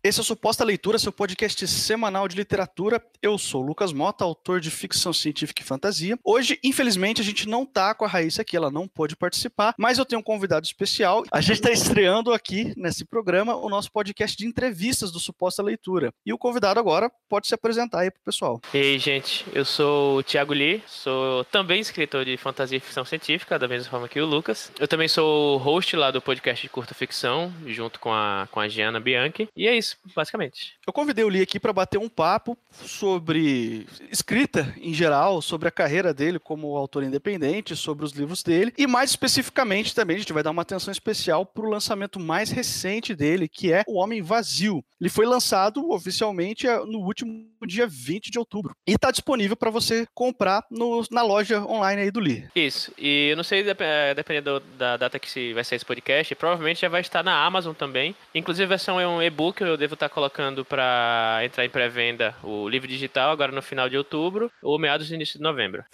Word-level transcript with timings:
Esse 0.00 0.20
é 0.20 0.22
o 0.22 0.24
Suposta 0.24 0.62
Leitura, 0.64 0.96
seu 0.96 1.10
podcast 1.10 1.66
semanal 1.66 2.28
de 2.28 2.36
literatura. 2.36 3.02
Eu 3.20 3.36
sou 3.36 3.60
Lucas 3.60 3.92
Mota, 3.92 4.22
autor 4.22 4.60
de 4.60 4.70
ficção 4.70 5.12
científica 5.12 5.60
e 5.60 5.64
fantasia. 5.64 6.16
Hoje, 6.24 6.56
infelizmente, 6.62 7.20
a 7.20 7.24
gente 7.24 7.48
não 7.48 7.66
tá 7.66 7.92
com 7.94 8.04
a 8.04 8.08
Raíssa 8.08 8.42
aqui, 8.42 8.56
ela 8.56 8.70
não 8.70 8.86
pôde 8.86 9.16
participar, 9.16 9.74
mas 9.76 9.98
eu 9.98 10.04
tenho 10.04 10.20
um 10.20 10.22
convidado 10.22 10.64
especial. 10.64 11.24
A 11.32 11.40
gente 11.40 11.56
está 11.56 11.72
estreando 11.72 12.32
aqui 12.32 12.72
nesse 12.76 13.04
programa 13.04 13.56
o 13.56 13.68
nosso 13.68 13.90
podcast 13.90 14.36
de 14.36 14.46
entrevistas 14.46 15.10
do 15.10 15.18
Suposta 15.18 15.64
Leitura. 15.64 16.12
E 16.24 16.32
o 16.32 16.38
convidado 16.38 16.78
agora 16.78 17.10
pode 17.28 17.48
se 17.48 17.54
apresentar 17.54 18.02
aí 18.02 18.10
pro 18.10 18.22
pessoal. 18.22 18.60
E 18.72 18.78
aí, 18.78 18.98
gente, 19.00 19.44
eu 19.52 19.64
sou 19.64 20.18
o 20.18 20.22
Thiago 20.22 20.54
Lee, 20.54 20.80
sou 20.86 21.44
também 21.46 21.80
escritor 21.80 22.24
de 22.24 22.36
fantasia 22.36 22.78
e 22.78 22.80
ficção 22.80 23.04
científica, 23.04 23.58
da 23.58 23.66
mesma 23.66 23.90
forma 23.90 24.08
que 24.08 24.20
o 24.20 24.26
Lucas. 24.26 24.70
Eu 24.78 24.86
também 24.86 25.08
sou 25.08 25.56
host 25.56 25.96
lá 25.96 26.12
do 26.12 26.22
podcast 26.22 26.62
de 26.62 26.70
curta 26.70 26.94
ficção, 26.94 27.52
junto 27.66 27.98
com 27.98 28.12
a, 28.12 28.46
com 28.52 28.60
a 28.60 28.68
Giana 28.68 29.00
Bianchi. 29.00 29.48
E 29.56 29.66
é 29.66 29.76
isso, 29.76 29.87
basicamente. 30.14 30.74
Eu 30.86 30.92
convidei 30.92 31.24
o 31.24 31.28
Lee 31.28 31.42
aqui 31.42 31.60
para 31.60 31.72
bater 31.72 31.98
um 31.98 32.08
papo 32.08 32.56
sobre 32.70 33.86
escrita 34.10 34.74
em 34.80 34.92
geral, 34.92 35.40
sobre 35.42 35.68
a 35.68 35.72
carreira 35.72 36.12
dele 36.12 36.38
como 36.38 36.76
autor 36.76 37.02
independente, 37.02 37.76
sobre 37.76 38.04
os 38.04 38.12
livros 38.12 38.42
dele 38.42 38.72
e 38.76 38.86
mais 38.86 39.10
especificamente 39.10 39.94
também 39.94 40.16
a 40.16 40.18
gente 40.18 40.32
vai 40.32 40.42
dar 40.42 40.50
uma 40.50 40.62
atenção 40.62 40.92
especial 40.92 41.46
para 41.46 41.64
o 41.64 41.70
lançamento 41.70 42.18
mais 42.20 42.50
recente 42.50 43.14
dele, 43.14 43.48
que 43.48 43.72
é 43.72 43.82
O 43.86 43.98
Homem 43.98 44.22
Vazio. 44.22 44.84
Ele 45.00 45.08
foi 45.08 45.26
lançado 45.26 45.90
oficialmente 45.90 46.66
eh, 46.66 46.78
no 46.84 46.98
último 46.98 47.48
dia 47.66 47.86
20 47.86 48.30
de 48.30 48.38
outubro 48.38 48.74
e 48.86 48.92
está 48.92 49.10
disponível 49.10 49.56
para 49.56 49.70
você 49.70 50.06
comprar 50.12 50.64
no, 50.70 51.04
na 51.10 51.22
loja 51.22 51.64
online 51.64 52.02
aí 52.02 52.10
do 52.10 52.20
Lee. 52.20 52.48
Isso. 52.54 52.92
E 52.98 53.28
eu 53.30 53.36
não 53.36 53.44
sei 53.44 53.64
eh, 53.68 54.14
dependendo 54.14 54.60
da 54.76 54.96
data 54.96 55.18
que 55.18 55.54
vai 55.54 55.62
sair 55.62 55.76
esse 55.76 55.84
podcast, 55.84 56.34
provavelmente 56.34 56.80
já 56.80 56.88
vai 56.88 57.00
estar 57.00 57.22
na 57.22 57.44
Amazon 57.44 57.74
também. 57.74 58.14
Inclusive 58.34 58.64
a 58.64 58.68
versão 58.68 59.00
é 59.00 59.06
um 59.06 59.22
e-book, 59.22 59.60
eu 59.60 59.76
devo 59.78 59.94
estar 59.94 60.08
colocando 60.08 60.64
para 60.64 61.40
entrar 61.44 61.64
em 61.64 61.70
pré-venda 61.70 62.34
o 62.42 62.68
livro 62.68 62.88
digital 62.88 63.30
agora 63.30 63.52
no 63.52 63.62
final 63.62 63.88
de 63.88 63.96
outubro 63.96 64.50
ou 64.62 64.78
meados 64.78 65.06
de 65.06 65.14
início 65.14 65.38
de 65.38 65.42
novembro. 65.42 65.84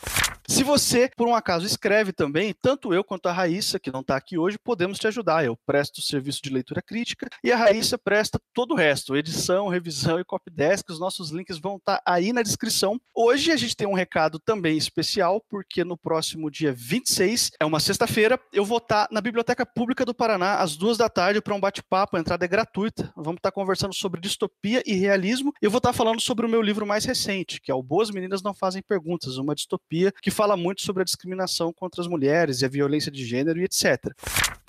Se 0.47 0.63
você, 0.63 1.11
por 1.17 1.27
um 1.27 1.35
acaso, 1.35 1.65
escreve 1.65 2.13
também, 2.13 2.55
tanto 2.61 2.93
eu 2.93 3.03
quanto 3.03 3.27
a 3.29 3.33
Raíssa, 3.33 3.81
que 3.81 3.91
não 3.91 4.01
está 4.01 4.15
aqui 4.15 4.37
hoje, 4.37 4.59
podemos 4.59 4.99
te 4.99 5.07
ajudar. 5.07 5.43
Eu 5.43 5.57
presto 5.65 5.99
o 5.99 6.03
serviço 6.03 6.43
de 6.43 6.51
leitura 6.51 6.83
crítica 6.83 7.29
e 7.43 7.51
a 7.51 7.57
Raíssa 7.57 7.97
presta 7.97 8.39
todo 8.53 8.73
o 8.73 8.77
resto, 8.77 9.17
edição, 9.17 9.69
revisão 9.69 10.21
e 10.21 10.25
copydesk. 10.25 10.91
Os 10.91 11.01
nossos 11.01 11.31
links 11.31 11.59
vão 11.59 11.77
estar 11.77 11.97
tá 11.97 12.03
aí 12.07 12.31
na 12.31 12.43
descrição. 12.43 13.01
Hoje 13.15 13.53
a 13.53 13.57
gente 13.57 13.75
tem 13.75 13.87
um 13.87 13.95
recado 13.95 14.39
também 14.39 14.77
especial, 14.77 15.43
porque 15.49 15.83
no 15.83 15.97
próximo 15.97 16.51
dia 16.51 16.75
26, 16.75 17.53
é 17.59 17.65
uma 17.65 17.81
sexta-feira, 17.81 18.39
eu 18.53 18.67
vou 18.67 18.79
estar 18.79 19.07
tá 19.07 19.15
na 19.15 19.23
Biblioteca 19.23 19.65
Pública 19.65 20.05
do 20.05 20.15
Paraná 20.15 20.57
às 20.57 20.77
duas 20.77 20.99
da 20.99 21.09
tarde 21.09 21.41
para 21.41 21.55
um 21.55 21.61
bate-papo. 21.61 22.19
A 22.19 22.21
entrada 22.21 22.45
é 22.45 22.49
gratuita. 22.49 23.11
Vamos 23.17 23.39
estar 23.39 23.51
tá 23.51 23.55
conversando 23.55 23.95
sobre 23.95 24.21
distopia 24.21 24.83
e 24.85 24.95
realismo. 24.95 25.55
Eu 25.63 25.71
vou 25.71 25.79
estar 25.79 25.95
falando 25.95 26.21
sobre 26.21 26.45
o 26.45 26.49
meu 26.49 26.61
livro 26.61 26.87
mais 26.87 27.07
recente, 27.07 27.63
que 27.63 27.71
é 27.71 27.75
O 27.75 27.83
Boas 27.83 28.11
Meninas 28.11 28.43
Não 28.43 28.53
Fazem 28.53 28.83
Perguntas, 28.83 29.39
uma 29.39 29.55
distopia 29.55 30.13
que 30.23 30.34
fala 30.35 30.57
muito 30.57 30.83
sobre 30.83 31.03
a 31.03 31.05
discriminação 31.05 31.73
contra 31.73 32.03
as 32.03 32.09
mulheres 32.09 32.61
e 32.61 32.65
a 32.65 32.69
violência 32.69 33.11
de 33.11 33.25
gênero 33.25 33.61
e 33.61 33.65
etc. 33.65 34.13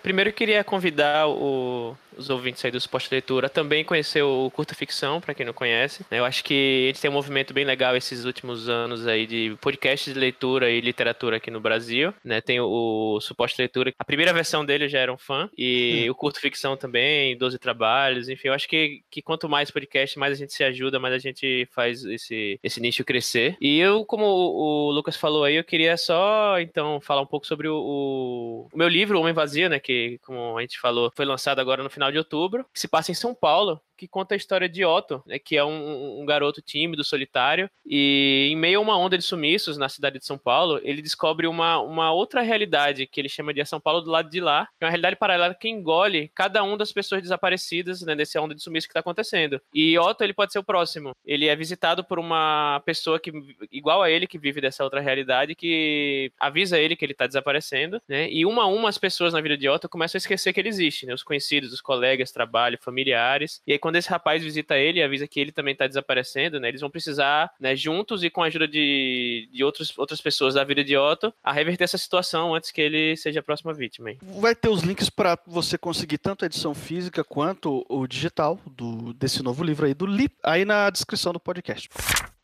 Primeiro 0.02 0.30
eu 0.30 0.33
queria 0.33 0.63
convidar 0.63 1.27
o, 1.27 1.97
os 2.17 2.30
ouvintes 2.30 2.63
aí 2.63 2.71
do 2.71 2.80
Suporte 2.80 3.09
Leitura 3.11 3.49
também 3.49 3.83
conhecer 3.83 4.21
o 4.21 4.49
Curta 4.52 4.75
Ficção, 4.75 5.21
para 5.21 5.33
quem 5.33 5.45
não 5.45 5.53
conhece. 5.53 6.05
Eu 6.11 6.25
acho 6.25 6.44
que 6.44 6.85
a 6.85 6.88
gente 6.88 7.02
tem 7.02 7.09
um 7.09 7.13
movimento 7.13 7.53
bem 7.53 7.66
legal 7.66 7.95
esses 7.95 8.25
últimos 8.25 8.69
anos 8.69 9.07
aí 9.07 9.25
de 9.25 9.57
podcasts 9.61 10.13
de 10.13 10.19
leitura 10.19 10.69
e 10.69 10.81
literatura 10.81 11.38
aqui 11.38 11.49
no 11.52 11.59
Brasil. 11.59 12.13
Né? 12.23 12.41
Tem 12.41 12.59
o, 12.59 13.16
o 13.16 13.22
Suporte 13.22 13.55
Leitura, 13.57 13.94
a 13.97 14.05
primeira 14.05 14.33
versão 14.33 14.66
dele 14.66 14.85
eu 14.85 14.89
já 14.89 14.99
era 14.99 15.13
um 15.13 15.17
fã, 15.17 15.49
e 15.57 16.05
hum. 16.07 16.11
o 16.11 16.16
Curta 16.16 16.39
Ficção 16.39 16.77
também, 16.77 17.38
12 17.38 17.59
Trabalhos, 17.59 18.29
enfim, 18.29 18.50
eu 18.50 18.53
acho 18.53 18.67
que, 18.67 19.02
que 19.09 19.22
quanto 19.22 19.50
mais 19.50 19.72
podcast, 19.72 20.19
mais 20.19 20.33
a 20.33 20.35
gente 20.35 20.53
se 20.53 20.63
ajuda, 20.63 21.00
mais 21.00 21.13
a 21.13 21.17
gente 21.17 21.67
faz 21.72 22.03
esse, 22.03 22.59
esse 22.61 22.79
nicho 22.79 23.03
crescer. 23.03 23.57
E 23.59 23.79
eu, 23.79 24.05
como 24.05 24.25
o, 24.25 24.89
o 24.89 24.91
Lucas 24.91 25.16
falou 25.16 25.44
aí, 25.44 25.55
eu 25.55 25.63
queria 25.63 25.97
só, 25.97 26.59
então, 26.59 27.00
falar 27.01 27.22
um 27.22 27.25
pouco 27.25 27.47
sobre 27.47 27.67
o, 27.67 27.75
o, 27.75 28.69
o 28.72 28.78
meu 28.78 28.88
livro, 28.88 29.17
O 29.17 29.22
Homem 29.22 29.34
Vazio, 29.34 29.69
né, 29.69 29.79
que 29.79 30.19
como 30.23 30.57
a 30.57 30.61
gente 30.61 30.79
falou, 30.79 31.11
foi 31.16 31.25
lançado 31.25 31.59
agora 31.59 31.84
no 31.84 31.90
final 31.90 32.04
de 32.11 32.17
outubro, 32.17 32.66
que 32.73 32.79
se 32.79 32.88
passa 32.88 33.11
em 33.11 33.16
São 33.16 33.33
Paulo, 33.33 33.81
que 33.97 34.07
conta 34.07 34.35
a 34.35 34.38
história 34.38 34.67
de 34.67 34.83
Otto, 34.85 35.23
né, 35.25 35.39
que 35.39 35.57
é 35.57 35.63
um, 35.63 36.22
um, 36.22 36.25
garoto 36.25 36.61
tímido, 36.61 37.03
solitário, 37.03 37.69
e 37.85 38.50
em 38.51 38.56
meio 38.56 38.79
a 38.79 38.81
uma 38.81 38.97
onda 38.97 39.17
de 39.17 39.23
sumiços 39.23 39.78
na 39.78 39.89
cidade 39.89 40.19
de 40.19 40.25
São 40.25 40.38
Paulo, 40.38 40.79
ele 40.83 41.01
descobre 41.01 41.47
uma, 41.47 41.79
uma 41.79 42.11
outra 42.11 42.41
realidade 42.41 43.07
que 43.07 43.19
ele 43.19 43.29
chama 43.29 43.53
de 43.53 43.66
São 43.66 43.79
Paulo 43.79 44.01
do 44.01 44.11
lado 44.11 44.29
de 44.29 44.39
lá, 44.39 44.67
que 44.78 44.84
é 44.84 44.85
uma 44.85 44.91
realidade 44.91 45.16
paralela 45.16 45.55
que 45.55 45.69
engole 45.69 46.31
cada 46.35 46.63
uma 46.63 46.78
das 46.78 46.91
pessoas 46.91 47.22
desaparecidas 47.22 48.01
né, 48.01 48.16
nessa 48.16 48.39
onda 48.41 48.53
de 48.53 48.61
sumiço 48.61 48.88
que 48.88 48.91
está 48.91 49.00
acontecendo. 49.00 49.59
E 49.73 49.97
Otto, 49.97 50.23
ele 50.23 50.34
pode 50.34 50.51
ser 50.51 50.59
o 50.59 50.63
próximo. 50.63 51.11
Ele 51.25 51.47
é 51.47 51.55
visitado 51.55 52.03
por 52.03 52.19
uma 52.19 52.81
pessoa 52.85 53.19
que 53.19 53.31
igual 53.72 54.01
a 54.01 54.09
ele, 54.09 54.28
que 54.28 54.38
vive 54.38 54.61
dessa 54.61 54.84
outra 54.84 55.00
realidade, 55.00 55.55
que 55.55 56.31
avisa 56.39 56.79
ele 56.79 56.95
que 56.95 57.05
ele 57.05 57.13
está 57.13 57.28
desaparecendo, 57.28 58.01
né, 58.07 58.29
e 58.29 58.45
uma 58.45 58.63
a 58.63 58.67
uma 58.67 58.89
as 58.89 58.97
pessoas 58.97 59.34
na 59.34 59.41
vida 59.41 59.57
de 59.57 59.67
Otto 59.67 59.89
começam 59.89 60.17
a 60.17 60.19
esquecer 60.19 60.53
que 60.53 60.59
ele 60.59 60.69
existe, 60.69 61.05
né, 61.05 61.13
os 61.13 61.23
conhecidos, 61.23 61.73
os 61.73 61.81
colegas, 61.81 62.31
trabalho, 62.31 62.78
familiares, 62.81 63.61
e 63.66 63.73
aí 63.73 63.79
quando 63.85 63.97
esse 63.97 64.09
rapaz 64.09 64.41
visita 64.41 64.75
ele 64.75 64.97
e 65.00 65.03
avisa 65.03 65.28
que 65.28 65.40
ele 65.40 65.51
também 65.51 65.73
está 65.73 65.85
desaparecendo, 65.85 66.59
né, 66.59 66.69
eles 66.69 66.81
vão 66.81 66.90
precisar, 66.90 67.51
né, 67.59 67.75
juntos 67.75 68.23
e 68.23 68.31
com 68.31 68.41
a 68.41 68.47
ajuda 68.47 68.68
de, 68.68 69.47
de 69.53 69.63
outros, 69.63 69.96
outras 69.96 70.19
pessoas 70.19 70.56
da 70.56 70.63
vida 70.63 70.84
de 70.84 70.97
Otto, 70.97 71.31
a 71.44 71.53
reverter 71.53 71.84
essa 71.84 71.96
situação 72.00 72.56
antes 72.56 72.72
que 72.72 72.81
ele 72.81 73.16
seja 73.16 73.41
a 73.41 73.44
próxima 73.44 73.75
vítima. 73.75 74.09
Hein? 74.09 74.18
Vai 74.41 74.56
ter 74.56 74.69
os 74.69 74.81
links 74.81 75.07
para 75.07 75.38
você 75.46 75.78
conseguir 75.78 76.18
tanto 76.18 76.44
a 76.44 76.47
edição 76.47 76.73
física 76.73 77.23
quanto 77.23 77.85
o 77.88 78.07
digital 78.07 78.59
do, 78.66 79.13
desse 79.13 79.44
novo 79.44 79.63
livro 79.63 79.85
aí 79.85 79.94
do 79.94 80.07
Lip, 80.07 80.34
aí 80.41 80.66
na 80.66 80.90
descrição 80.90 81.31
do 81.31 81.40
podcast. 81.40 81.88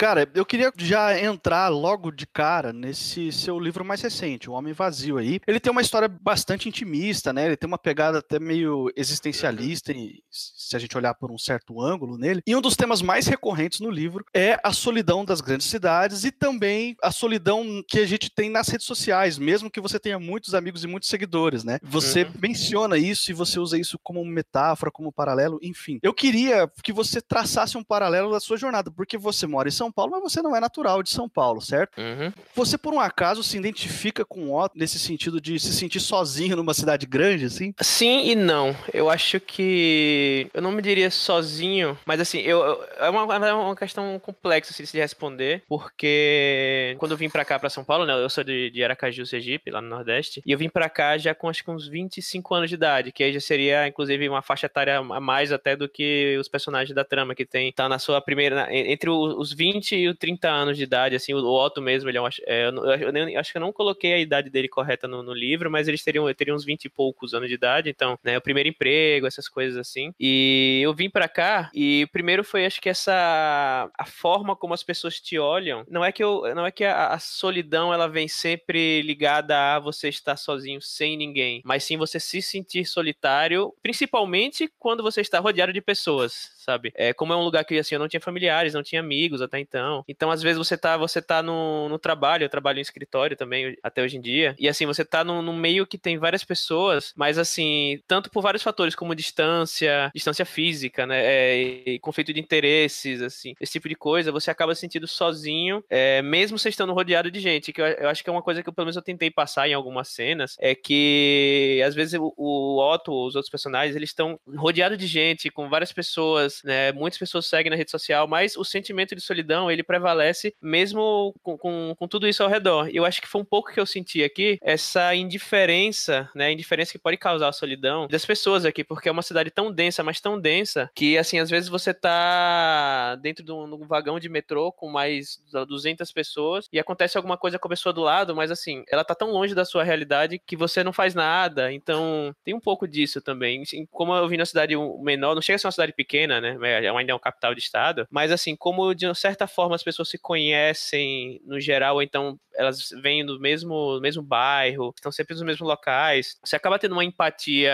Cara, 0.01 0.28
eu 0.34 0.44
queria 0.44 0.73
já 0.79 1.22
entrar 1.22 1.67
logo 1.67 2.09
de 2.09 2.25
cara 2.25 2.73
nesse 2.73 3.31
seu 3.31 3.59
livro 3.59 3.85
mais 3.85 4.01
recente, 4.01 4.50
O 4.50 4.53
Homem 4.53 4.73
Vazio 4.73 5.19
aí. 5.19 5.39
Ele 5.45 5.59
tem 5.59 5.72
uma 5.72 5.84
história 5.84 6.07
bastante 6.07 6.67
intimista, 6.67 7.31
né? 7.31 7.45
Ele 7.45 7.56
tem 7.56 7.67
uma 7.67 7.78
pegada 7.78 8.17
até 8.17 8.40
meio 8.40 8.91
existencialista, 8.95 9.94
se 10.31 10.75
a 10.75 10.79
gente 10.79 10.97
olhar 10.97 11.13
por 11.13 11.29
um 11.29 11.38
certo 11.38 11.79
ângulo 11.79 12.17
nele. 12.17 12.41
E 12.47 12.56
um 12.56 12.61
dos 12.61 12.75
temas 12.75 13.00
mais 13.03 13.28
recorrentes 13.28 13.79
no 13.79 13.91
livro 13.91 14.25
é 14.34 14.59
a 14.63 14.73
solidão 14.73 15.23
das 15.23 15.40
grandes 15.40 15.67
cidades 15.67 16.23
e 16.23 16.31
também 16.31 16.95
a 17.03 17.11
solidão 17.11 17.84
que 17.88 18.00
a 18.00 18.07
gente 18.07 18.28
tem 18.34 18.50
nas 18.50 18.69
redes 18.69 18.88
sociais, 18.88 19.38
mesmo 19.38 19.69
que 19.69 19.79
você 19.79 20.00
tenha 20.00 20.17
muitos 20.17 20.56
amigos 20.56 20.84
e 20.84 20.88
muitos 20.88 21.09
seguidores, 21.09 21.63
né? 21.63 21.78
Você 21.84 22.23
uhum. 22.23 22.31
menciona 22.41 22.97
isso 22.97 23.29
e 23.29 23.35
você 23.35 23.59
usa 23.59 23.78
isso 23.78 24.00
como 24.01 24.25
metáfora, 24.25 24.91
como 24.91 25.11
paralelo, 25.11 25.59
enfim. 25.61 26.00
Eu 26.01 26.11
queria 26.11 26.67
que 26.84 26.91
você 26.91 27.22
traçasse 27.22 27.78
um 27.78 27.84
paralelo 27.84 28.31
da 28.31 28.40
sua 28.40 28.57
jornada, 28.57 28.90
porque 28.90 29.16
você 29.16 29.45
mora 29.45 29.69
em 29.69 29.72
São 29.72 29.91
são 29.91 29.94
Paulo, 29.94 30.12
mas 30.12 30.22
você 30.22 30.41
não 30.41 30.56
é 30.56 30.59
natural 30.59 31.03
de 31.03 31.09
São 31.09 31.28
Paulo, 31.28 31.62
certo? 31.62 32.00
Uhum. 32.00 32.31
Você, 32.56 32.78
por 32.78 32.94
um 32.94 33.00
acaso, 33.00 33.44
se 33.44 33.57
identifica 33.57 34.24
com 34.24 34.47
o 34.47 34.57
Otto 34.57 34.78
nesse 34.78 34.97
sentido 34.97 35.41
de 35.41 35.59
se 35.59 35.74
sentir 35.74 36.00
sozinho 36.00 36.56
numa 36.56 36.74
cidade 36.74 37.06
grande, 37.06 37.46
assim? 37.46 37.74
Sim 37.81 38.29
e 38.29 38.35
não. 38.35 38.75
Eu 38.94 39.09
acho 39.09 39.40
que. 39.40 40.50
Eu 40.53 40.62
não 40.62 40.72
me 40.72 40.81
diria 40.81 41.12
sozinho, 41.12 41.97
mas 42.06 42.19
assim, 42.19 42.40
eu, 42.40 42.84
é, 42.97 43.09
uma, 43.09 43.35
é 43.35 43.53
uma 43.53 43.75
questão 43.75 44.18
complexa 44.19 44.72
assim, 44.72 44.84
de 44.84 44.90
se 44.90 44.97
responder, 44.97 45.63
porque 45.68 46.96
quando 46.97 47.12
eu 47.12 47.18
vim 47.18 47.29
pra 47.29 47.44
cá, 47.44 47.59
pra 47.59 47.69
São 47.69 47.84
Paulo, 47.84 48.06
né? 48.06 48.13
Eu 48.13 48.29
sou 48.29 48.44
de, 48.44 48.69
de 48.69 48.84
Aracaju, 48.84 49.25
Sergipe, 49.25 49.72
lá 49.72 49.81
no 49.81 49.90
Nordeste, 49.90 50.41
e 50.46 50.52
eu 50.52 50.58
vim 50.58 50.69
pra 50.69 50.90
cá 50.90 51.18
já 51.18 51.35
com 51.35 51.50
acho 51.50 51.63
que 51.63 51.72
uns 51.72 51.88
25 51.88 52.56
anos 52.56 52.69
de 52.69 52.75
idade, 52.75 53.12
que 53.12 53.23
aí 53.23 53.34
já 53.34 53.40
seria, 53.40 53.88
inclusive, 53.88 54.29
uma 54.29 54.41
faixa 54.41 54.68
etária 54.68 54.97
a 54.97 55.19
mais 55.19 55.52
até 55.52 55.75
do 55.75 55.90
que 55.90 56.38
os 56.40 56.47
personagens 56.47 56.96
da 56.96 57.03
trama, 57.03 57.35
que 57.35 57.46
tem, 57.46 57.72
tá 57.72 57.90
na 57.90 58.00
sua 58.00 58.22
primeira. 58.22 58.68
Entre 58.72 59.09
os 59.09 59.52
20 59.52 59.81
20 59.81 59.96
e 59.96 60.14
30 60.14 60.50
anos 60.50 60.78
de 60.78 60.84
idade, 60.84 61.16
assim, 61.16 61.34
o 61.34 61.44
Otto 61.44 61.81
mesmo, 61.81 62.09
ele 62.09 62.18
é, 62.18 62.22
um, 62.22 62.28
é 62.28 63.34
eu, 63.36 63.40
acho 63.40 63.52
que 63.52 63.58
eu 63.58 63.62
não 63.62 63.74
coloquei 63.74 64.14
a 64.14 64.19
idade 64.19 64.50
dele 64.50 64.69
correta 64.69 65.08
no, 65.08 65.24
no, 65.24 65.34
livro, 65.34 65.72
mas 65.72 65.88
eles 65.88 66.03
teriam, 66.03 66.31
teriam 66.34 66.56
uns 66.56 66.64
20 66.64 66.86
e 66.86 66.90
poucos 66.90 67.34
anos 67.34 67.50
de 67.50 67.56
idade, 67.56 67.90
então, 67.90 68.18
né, 68.24 68.38
o 68.38 68.41
primeiro 68.41 68.70
emprego, 68.70 69.25
essas 69.25 69.50
coisas 69.50 69.78
assim. 69.78 70.14
E 70.20 70.80
eu 70.84 70.94
vim 70.94 71.09
para 71.09 71.28
cá 71.28 71.72
e 71.74 72.08
primeiro 72.12 72.44
foi, 72.44 72.66
acho 72.66 72.79
que 72.79 72.90
essa 72.90 73.90
a 73.97 74.05
forma 74.05 74.55
como 74.55 74.73
as 74.73 74.84
pessoas 74.84 75.20
te 75.20 75.40
olham, 75.40 75.84
não 75.90 76.05
é 76.05 76.11
que 76.11 76.23
eu, 76.23 76.53
não 76.53 76.66
é 76.66 76.72
que 76.72 76.84
a, 76.84 77.08
a 77.08 77.20
solidão 77.20 77.94
ela 77.94 78.08
vem 78.08 78.28
sempre 78.28 79.02
ligada 79.02 79.76
a 79.76 79.79
você 79.79 80.09
estar 80.09 80.38
sozinho 80.38 80.82
sem 80.82 81.17
ninguém, 81.17 81.61
mas 81.66 81.84
sim 81.84 81.97
você 81.97 82.20
se 82.20 82.41
sentir 82.41 82.85
solitário, 82.85 83.73
principalmente 83.82 84.72
quando 84.78 85.02
você 85.02 85.22
está 85.22 85.40
rodeado 85.40 85.73
de 85.73 85.82
pessoas, 85.82 86.52
sabe? 86.63 86.91
É, 86.96 87.13
como 87.13 87.34
é 87.34 87.35
um 87.35 87.43
lugar 87.43 87.66
que 87.66 87.78
assim, 87.78 87.96
eu 87.96 87.99
não 87.99 88.08
tinha 88.08 88.22
familiares, 88.22 88.73
não 88.73 88.84
tinha 88.84 89.02
amigos 89.02 89.41
até 89.41 89.59
então. 89.59 90.03
Então, 90.08 90.31
às 90.31 90.41
vezes, 90.41 90.58
você 90.58 90.78
tá, 90.78 90.97
você 90.97 91.22
tá 91.22 91.41
no, 91.41 91.90
no 91.90 91.99
trabalho, 91.99 92.43
eu 92.43 92.49
trabalho 92.49 92.79
em 92.79 92.81
escritório 92.81 93.35
também, 93.35 93.78
até 93.84 94.02
hoje 94.02 94.17
em 94.17 94.22
dia, 94.22 94.55
e 94.59 94.67
assim, 94.67 94.85
você 94.85 95.03
tá 95.03 95.23
no, 95.23 95.41
no 95.41 95.53
meio 95.53 95.87
que 95.87 95.97
tem 95.97 96.17
várias 96.17 96.43
pessoas, 96.43 97.13
mas 97.16 97.37
assim, 97.37 97.99
tanto 98.08 98.29
por 98.29 98.41
vários 98.41 98.63
fatores, 98.63 98.96
como 98.96 99.16
distância, 99.16 100.11
distância 100.13 100.46
física, 100.46 101.05
né, 101.05 101.19
é, 101.23 101.99
conflito 101.99 102.34
de 102.34 102.40
interesses, 102.40 103.22
assim, 103.22 103.53
esse 103.59 103.73
tipo 103.73 103.90
de 103.90 103.96
coisa, 103.96 104.31
você 104.31 104.52
acaba 104.52 104.75
se 104.75 104.81
sentindo 104.81 105.07
sozinho, 105.07 105.84
é, 105.90 106.22
mesmo 106.22 106.57
você 106.57 106.69
estando 106.69 106.93
rodeado 106.93 107.31
de 107.31 107.40
gente, 107.40 107.73
que 107.73 107.81
eu, 107.81 107.85
eu, 107.85 108.09
acho 108.09 108.23
que 108.23 108.29
é 108.29 108.34
uma 108.34 108.41
coisa 108.41 108.61
que 108.61 108.69
eu, 108.69 108.73
pelo 108.73 108.85
menos 108.85 108.96
eu 108.96 109.02
tentei 109.02 109.31
passar 109.31 109.67
em 109.67 109.73
algumas 109.73 110.09
cenas, 110.09 110.55
é 110.59 110.75
que 110.75 111.81
às 111.85 111.96
vezes 111.96 112.19
o, 112.19 112.34
o 112.37 112.79
Otto, 112.79 113.11
os 113.11 113.35
outros 113.35 113.49
personagens, 113.49 113.96
eles 113.96 114.09
estão 114.09 114.40
rodeados 114.55 114.97
de 114.97 115.07
gente, 115.07 115.49
com 115.49 115.69
várias 115.69 115.91
pessoas, 115.91 116.51
né, 116.64 116.92
muitas 116.92 117.18
pessoas 117.18 117.46
seguem 117.46 117.70
na 117.70 117.76
rede 117.76 117.92
social, 117.92 118.28
mas 118.28 118.56
o 118.56 118.64
sentimento 118.64 119.16
de 119.16 119.22
solidão, 119.22 119.70
ele 119.70 119.84
prevalece 119.84 120.53
mesmo 120.62 121.34
com, 121.42 121.58
com, 121.58 121.96
com 121.98 122.08
tudo 122.08 122.28
isso 122.28 122.44
ao 122.44 122.50
redor. 122.50 122.90
E 122.90 122.96
eu 122.96 123.06
acho 123.06 123.22
que 123.22 123.28
foi 123.28 123.42
um 123.42 123.46
pouco 123.46 123.72
que 123.72 123.80
eu 123.80 123.86
senti 123.86 124.24
aqui, 124.24 124.58
essa 124.62 125.14
indiferença, 125.16 126.30
né, 126.36 126.52
indiferença 126.52 126.92
que 126.92 127.00
pode 127.00 127.18
causar 127.18 127.50
a 127.50 127.53
solidão 127.53 128.08
das 128.08 128.26
pessoas 128.26 128.66
aqui, 128.66 128.84
porque 128.84 129.09
é 129.09 129.12
uma 129.12 129.22
cidade 129.22 129.52
tão 129.52 129.72
densa, 129.72 130.03
mas 130.03 130.20
tão 130.20 130.40
densa, 130.40 130.90
que, 130.96 131.18
assim, 131.18 131.40
às 131.40 131.50
vezes 131.50 131.70
você 131.70 131.94
tá 131.94 133.16
dentro 133.22 133.44
de 133.44 133.52
um, 133.52 133.68
de 133.68 133.76
um 133.84 133.88
vagão 133.88 134.20
de 134.20 134.30
metrô 134.30 134.72
com 134.72 134.90
mais 134.90 135.42
200 135.68 136.12
pessoas 136.12 136.68
e 136.72 136.80
acontece 136.80 137.18
alguma 137.18 137.38
coisa 137.38 137.58
com 137.58 137.68
a 137.68 137.70
pessoa 137.70 137.94
do 137.94 138.02
lado, 138.02 138.36
mas, 138.36 138.52
assim, 138.52 138.84
ela 138.90 139.03
tá 139.03 139.16
tão 139.16 139.32
longe 139.32 139.56
da 139.56 139.66
sua 139.66 139.84
realidade 139.84 140.42
que 140.46 140.56
você 140.56 140.84
não 140.84 140.94
faz 140.94 141.14
nada, 141.16 141.72
então 141.72 142.36
tem 142.44 142.53
um 142.53 142.59
pouco 142.59 142.88
disso 142.88 143.22
também. 143.22 143.64
Como 143.90 144.14
eu 144.16 144.28
vim 144.28 144.38
na 144.38 144.46
cidade 144.46 144.76
menor, 145.00 145.36
não 145.36 145.42
chega 145.42 145.56
a 145.56 145.59
ser 145.59 145.68
uma 145.68 145.72
cidade 145.72 145.94
pequena, 145.94 146.41
né, 146.41 146.58
é, 146.64 146.90
ainda 146.90 147.11
é 147.11 147.16
um 147.16 147.20
capital 147.20 147.53
de 147.53 147.61
estado, 147.61 148.08
mas, 148.09 148.32
assim, 148.32 148.55
como 148.55 148.93
de 148.93 149.14
certa 149.16 149.47
forma 149.47 149.76
as 149.76 149.84
pessoas 149.84 150.09
se 150.09 150.17
conhecem 150.17 151.40
no 151.46 151.59
geral, 151.59 151.96
ou 151.96 152.02
então 152.02 152.40
elas 152.53 152.90
vêm 153.02 153.26
do 153.26 153.40
mesmo, 153.40 153.99
mesmo 154.02 154.22
bairro, 154.22 154.93
estão 154.96 155.11
sempre 155.11 155.34
nos 155.34 155.43
mesmos 155.43 155.67
locais, 155.67 156.38
você 156.43 156.55
acaba 156.55 156.78
tendo 156.78 156.93
uma 156.93 157.03
empatia 157.03 157.73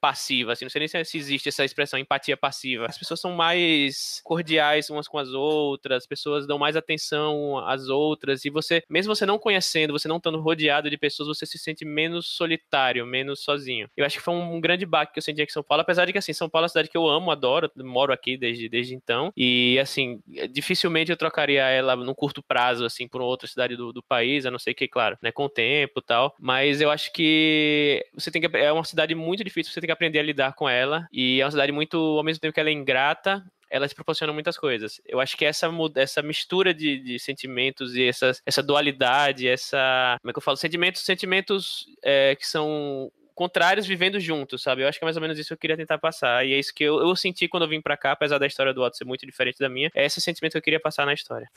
passiva, 0.00 0.52
assim, 0.52 0.64
não 0.64 0.70
sei 0.70 0.80
nem 0.80 1.04
se 1.04 1.16
existe 1.16 1.48
essa 1.48 1.64
expressão, 1.64 1.98
empatia 1.98 2.36
passiva. 2.36 2.86
As 2.86 2.98
pessoas 2.98 3.20
são 3.20 3.32
mais 3.32 4.20
cordiais 4.24 4.90
umas 4.90 5.06
com 5.06 5.18
as 5.18 5.28
outras, 5.28 5.98
as 5.98 6.06
pessoas 6.06 6.46
dão 6.46 6.58
mais 6.58 6.76
atenção 6.76 7.58
às 7.66 7.88
outras, 7.88 8.44
e 8.44 8.50
você, 8.50 8.82
mesmo 8.90 9.14
você 9.14 9.24
não 9.24 9.38
conhecendo, 9.38 9.92
você 9.92 10.08
não 10.08 10.16
estando 10.16 10.40
rodeado 10.40 10.90
de 10.90 10.98
pessoas, 10.98 11.28
você 11.28 11.46
se 11.46 11.58
sente 11.58 11.84
menos 11.84 12.26
solitário, 12.26 13.06
menos 13.06 13.42
sozinho. 13.42 13.88
Eu 13.96 14.04
acho 14.04 14.18
que 14.18 14.22
foi 14.22 14.34
um 14.34 14.60
grande 14.60 14.84
baque 14.84 15.12
que 15.12 15.18
eu 15.18 15.22
senti 15.22 15.42
aqui 15.42 15.50
em 15.50 15.52
São 15.52 15.62
Paulo, 15.62 15.82
apesar 15.82 16.04
de 16.04 16.12
que, 16.12 16.18
assim, 16.18 16.32
São 16.32 16.48
Paulo 16.48 16.64
é 16.64 16.66
uma 16.66 16.68
cidade 16.68 16.88
que 16.88 16.96
eu 16.96 17.06
amo, 17.06 17.30
adoro, 17.30 17.70
moro 17.76 18.05
aqui 18.12 18.36
desde, 18.36 18.68
desde 18.68 18.94
então, 18.94 19.32
e, 19.36 19.78
assim, 19.78 20.20
dificilmente 20.50 21.10
eu 21.10 21.16
trocaria 21.16 21.62
ela 21.62 21.96
no 21.96 22.14
curto 22.14 22.42
prazo, 22.42 22.84
assim, 22.84 23.08
por 23.08 23.20
outra 23.20 23.48
cidade 23.48 23.76
do, 23.76 23.92
do 23.92 24.02
país, 24.02 24.46
a 24.46 24.50
não 24.50 24.58
ser 24.58 24.74
que, 24.74 24.88
claro, 24.88 25.16
né, 25.22 25.32
com 25.32 25.44
o 25.44 25.48
tempo 25.48 26.00
e 26.00 26.04
tal, 26.04 26.34
mas 26.38 26.80
eu 26.80 26.90
acho 26.90 27.12
que 27.12 28.04
você 28.14 28.30
tem 28.30 28.40
que, 28.40 28.56
é 28.56 28.72
uma 28.72 28.84
cidade 28.84 29.14
muito 29.14 29.44
difícil, 29.44 29.72
você 29.72 29.80
tem 29.80 29.88
que 29.88 29.92
aprender 29.92 30.18
a 30.18 30.22
lidar 30.22 30.54
com 30.54 30.68
ela, 30.68 31.06
e 31.12 31.40
é 31.40 31.44
uma 31.44 31.50
cidade 31.50 31.72
muito, 31.72 31.96
ao 31.96 32.24
mesmo 32.24 32.40
tempo 32.40 32.54
que 32.54 32.60
ela 32.60 32.70
é 32.70 32.72
ingrata, 32.72 33.44
ela 33.70 33.88
te 33.88 33.94
proporciona 33.94 34.32
muitas 34.32 34.56
coisas. 34.56 35.00
Eu 35.04 35.20
acho 35.20 35.36
que 35.36 35.44
essa, 35.44 35.68
essa 35.96 36.22
mistura 36.22 36.72
de, 36.72 37.00
de 37.00 37.18
sentimentos 37.18 37.94
e 37.94 38.04
essa, 38.04 38.32
essa 38.44 38.62
dualidade, 38.62 39.48
essa. 39.48 40.16
Como 40.20 40.30
é 40.30 40.32
que 40.32 40.38
eu 40.38 40.42
falo? 40.42 40.56
Sentimentos, 40.56 41.02
sentimentos 41.02 41.86
é, 42.02 42.36
que 42.36 42.46
são 42.46 43.10
contrários 43.36 43.86
vivendo 43.86 44.18
juntos, 44.18 44.62
sabe? 44.62 44.82
Eu 44.82 44.88
acho 44.88 44.98
que 44.98 45.04
é 45.04 45.06
mais 45.06 45.16
ou 45.16 45.22
menos 45.22 45.38
isso 45.38 45.48
que 45.48 45.52
eu 45.54 45.58
queria 45.58 45.76
tentar 45.76 45.98
passar. 45.98 46.44
E 46.44 46.54
é 46.54 46.58
isso 46.58 46.74
que 46.74 46.82
eu, 46.82 46.98
eu 46.98 47.14
senti 47.14 47.46
quando 47.46 47.64
eu 47.64 47.68
vim 47.68 47.82
para 47.82 47.96
cá, 47.96 48.12
apesar 48.12 48.38
da 48.38 48.46
história 48.46 48.72
do 48.72 48.82
Otto 48.82 48.96
ser 48.96 49.04
muito 49.04 49.24
diferente 49.26 49.58
da 49.58 49.68
minha. 49.68 49.90
É 49.94 50.04
esse 50.04 50.20
sentimento 50.20 50.52
que 50.52 50.58
eu 50.58 50.62
queria 50.62 50.80
passar 50.80 51.04
na 51.04 51.12
história. 51.12 51.48